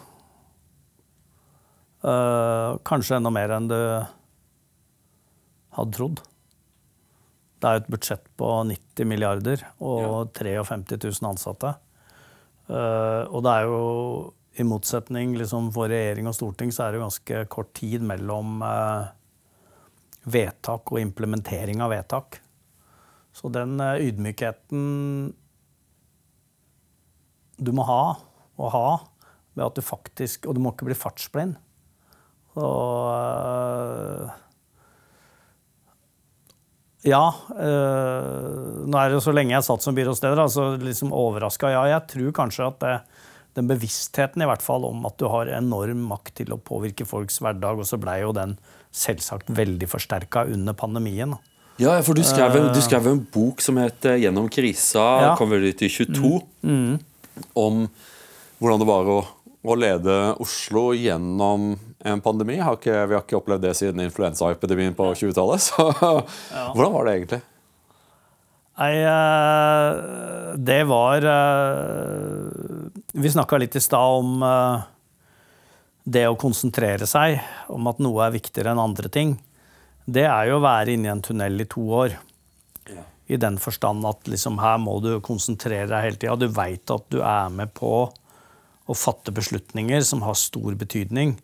[2.05, 3.79] Uh, kanskje enda mer enn du
[5.75, 6.21] hadde trodd.
[7.57, 10.63] Det er et budsjett på 90 milliarder og ja.
[10.69, 11.73] 53 000 ansatte.
[12.69, 13.81] Uh, og det er jo
[14.57, 19.09] i motsetning liksom, for regjering og storting så er det ganske kort tid mellom eh,
[20.25, 22.39] vedtak og implementering av vedtak.
[23.37, 24.81] Så den eh, ydmykheten
[27.57, 28.01] du må ha,
[28.57, 28.89] og ha,
[29.57, 31.55] ved at du faktisk Og du må ikke bli fartsblind.
[32.53, 32.67] Så
[33.13, 34.35] øh,
[37.07, 37.29] Ja.
[37.53, 41.69] Øh, nå er det jo så lenge jeg satt som byrådsleder, så liksom overraska.
[41.71, 42.95] Ja, jeg tror kanskje at det,
[43.57, 47.39] den bevisstheten i hvert fall om at du har enorm makt til å påvirke folks
[47.41, 48.55] hverdag, og så blei jo den
[48.93, 51.35] selvsagt veldig forsterka under pandemien.
[51.81, 55.35] Ja, for du skrev, en, du skrev en bok som het 'Gjennom krisa', Ja.
[55.37, 56.41] kom vel ut i 22,
[57.53, 57.89] om
[58.59, 59.19] hvordan det var å,
[59.63, 62.57] å lede Oslo gjennom en pandemi.
[62.57, 65.61] Har ikke, vi har ikke opplevd det siden influensaepidemien på 20-tallet.
[65.61, 65.85] Så
[66.73, 67.41] hvordan var det egentlig?
[68.77, 74.85] Nei, eh, det var eh, Vi snakka litt i stad om eh,
[76.03, 77.39] det å konsentrere seg,
[77.73, 79.33] om at noe er viktigere enn andre ting.
[80.05, 82.15] Det er jo å være inni en tunnel i to år.
[83.27, 86.37] I den forstand at liksom her må du konsentrere deg hele tida.
[86.39, 91.35] Du veit at du er med på å fatte beslutninger som har stor betydning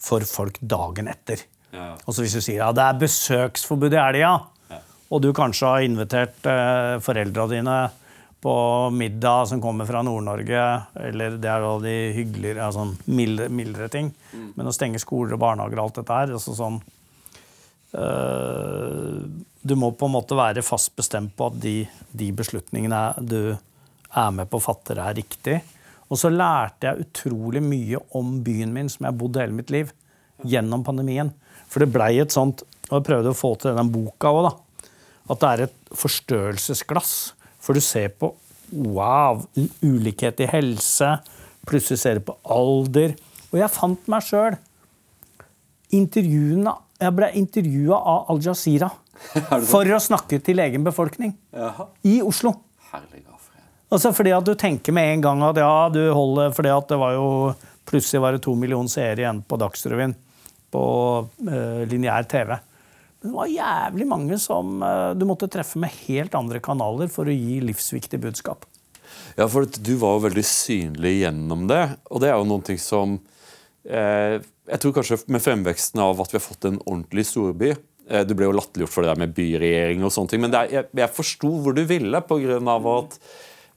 [0.00, 1.42] for folk dagen etter.
[1.76, 1.90] Ja.
[2.06, 4.32] Og så hvis du sier ja, det er besøksforbud i helga,
[5.10, 7.76] og du kanskje har invitert eh, foreldra dine
[8.42, 8.54] på
[8.94, 10.64] middag som kommer fra Nord-Norge,
[11.08, 14.10] eller det er da de hyggeligere, ja, sånn mildere, mildere ting,
[14.54, 16.80] men å stenge skoler og barnehager og alt dette her altså sånn,
[17.96, 19.16] eh,
[19.66, 24.30] Du må på en måte være fast bestemt på at de, de beslutningene du er
[24.30, 25.56] med på å fatte, er riktig.
[26.06, 29.72] Og så lærte jeg utrolig mye om byen min, som jeg har bodd hele mitt
[29.74, 29.90] liv,
[30.46, 31.32] gjennom pandemien.
[31.66, 34.52] For det blei et sånt Og jeg prøvde å få til den boka òg, da.
[35.26, 37.14] At det er et forstørrelsesglass.
[37.62, 38.32] For du ser på
[38.72, 39.42] wow,
[39.82, 41.16] ulikhet i helse.
[41.66, 43.16] Plutselig ser du på alder.
[43.52, 44.58] Og jeg fant meg sjøl.
[45.90, 48.88] Jeg ble intervjua av Al Jazeera
[49.70, 51.86] for å snakke til egen befolkning Jaha.
[52.08, 52.56] i Oslo.
[53.86, 56.96] Altså fordi at du tenker med en gang at ja, du holder Fordi at det
[56.98, 57.26] var jo
[57.86, 60.16] Plutselig var det to millioner seere igjen på Dagsrevyen
[60.74, 60.80] på
[61.22, 62.50] uh, lineær TV.
[63.20, 67.28] Men det var jævlig mange som eh, du måtte treffe med helt andre kanaler for
[67.28, 68.66] å gi livsviktig budskap.
[69.36, 71.82] Ja, for du var jo veldig synlig gjennom det.
[72.10, 73.18] Og det er jo noen ting som
[73.84, 78.22] eh, Jeg tror kanskje med fremveksten av at vi har fått en ordentlig storby eh,
[78.26, 80.90] Du ble jo latterliggjort for det der med byregjering og sånne ting, men er, jeg,
[80.96, 82.78] jeg forsto hvor du ville, pga.
[82.96, 83.20] at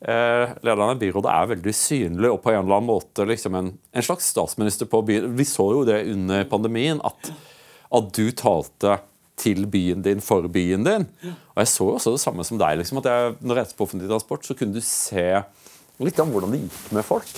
[0.01, 3.73] eh, lederen i byrådet er veldig synlig og på en eller annen måte liksom en,
[3.75, 5.31] en slags statsminister på byen.
[5.37, 7.31] Vi så jo det under pandemien, at,
[7.99, 8.99] at du talte
[9.39, 11.07] til byen din for byen din.
[11.55, 12.77] Og jeg så jo også det samme som deg.
[12.81, 15.27] liksom, at jeg, Når jeg reiste på offentlig transport, så kunne du se
[15.99, 17.31] litt om hvordan det gikk med folk.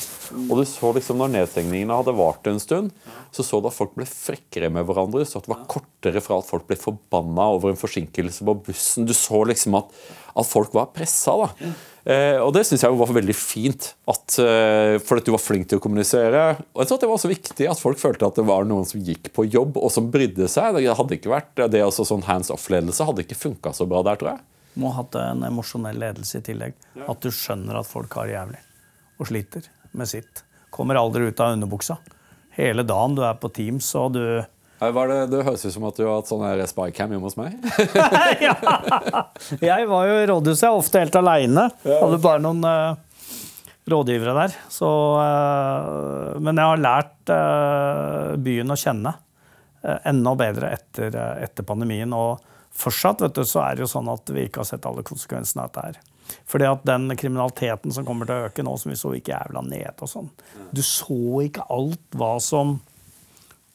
[0.45, 2.91] Og du så liksom Når nedstengningene hadde vart en stund,
[3.33, 5.25] så så du at folk ble frekkere med hverandre.
[5.25, 9.07] Så at det var kortere fra at folk ble forbanna over en forsinkelse på bussen.
[9.09, 9.89] Du så liksom at,
[10.35, 11.37] at folk var pressa.
[11.41, 11.73] da.
[12.01, 15.67] Eh, og det syns jeg var veldig fint, at, eh, for at du var flink
[15.69, 16.45] til å kommunisere.
[16.73, 18.87] Og jeg tror at det var også viktig at folk følte at det var noen
[18.89, 20.79] som gikk på jobb, og som brydde seg.
[20.79, 24.17] Det hadde ikke vært det også sånn hands off-ledelse hadde ikke funka så bra der,
[24.17, 24.45] tror jeg.
[24.81, 26.73] Må ha hatt en emosjonell ledelse i tillegg.
[27.05, 28.61] At du skjønner at folk har det jævlig
[29.21, 30.41] og sliter med sitt.
[30.73, 31.99] Kommer aldri ut av underbuksa.
[32.55, 34.23] Hele dagen du er på Teams og du
[34.81, 37.53] det, det høres ut som at du har hatt sånn spycam hjemme hos meg.
[38.47, 38.55] ja.
[39.61, 41.67] Jeg var jo i rådhuset, jeg er ofte helt aleine.
[41.85, 43.27] Hadde bare noen uh,
[43.93, 44.55] rådgivere der.
[44.73, 44.89] Så,
[45.21, 49.17] uh, men jeg har lært uh, byen å kjenne
[49.81, 52.11] enda bedre etter, etter pandemien.
[52.13, 52.41] Og
[52.73, 55.63] fortsatt vet du, så er det jo sånn at vi ikke har sett alle konsekvensene
[55.63, 56.01] av dette her.
[56.49, 59.63] Fordi at den kriminaliteten som kommer til å øke nå, som vi så gikk jævla
[59.65, 60.29] ned og sånn
[60.71, 62.77] Du så ikke alt hva som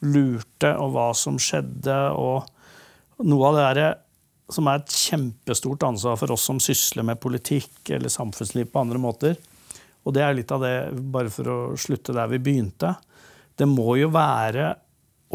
[0.05, 1.97] lurte, og hva som skjedde.
[2.13, 2.45] og
[3.25, 3.99] noe av det der,
[4.53, 9.01] som er et kjempestort ansvar for oss som sysler med politikk eller samfunnsliv på andre
[9.03, 9.39] måter.
[10.07, 12.93] Og det er litt av det, bare for å slutte der vi begynte.
[13.57, 14.75] Det må jo være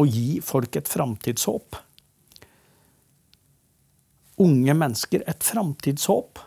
[0.00, 1.76] å gi folk et framtidshåp.
[4.42, 6.40] Unge mennesker et framtidshåp.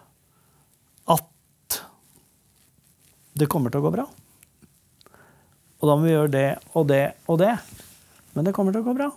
[1.14, 1.82] At
[3.38, 4.08] det kommer til å gå bra.
[5.76, 7.54] Og da må vi gjøre det og det og det.
[8.36, 9.10] Men det kommer til å gå bra.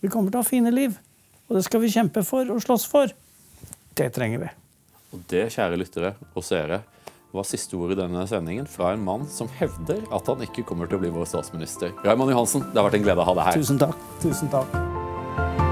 [0.00, 0.96] Vi kommer til å ha fine liv.
[1.48, 3.12] Og det skal vi kjempe for og slåss for.
[3.98, 4.50] Det trenger vi.
[5.10, 6.82] Og det, kjære lyttere og seere,
[7.34, 10.90] var siste ord i denne sendingen fra en mann som hevder at han ikke kommer
[10.90, 11.94] til å bli vår statsminister.
[12.06, 13.60] Raymond Johansen, det har vært en glede å ha deg her.
[13.62, 14.08] Tusen takk.
[14.22, 15.69] Tusen takk.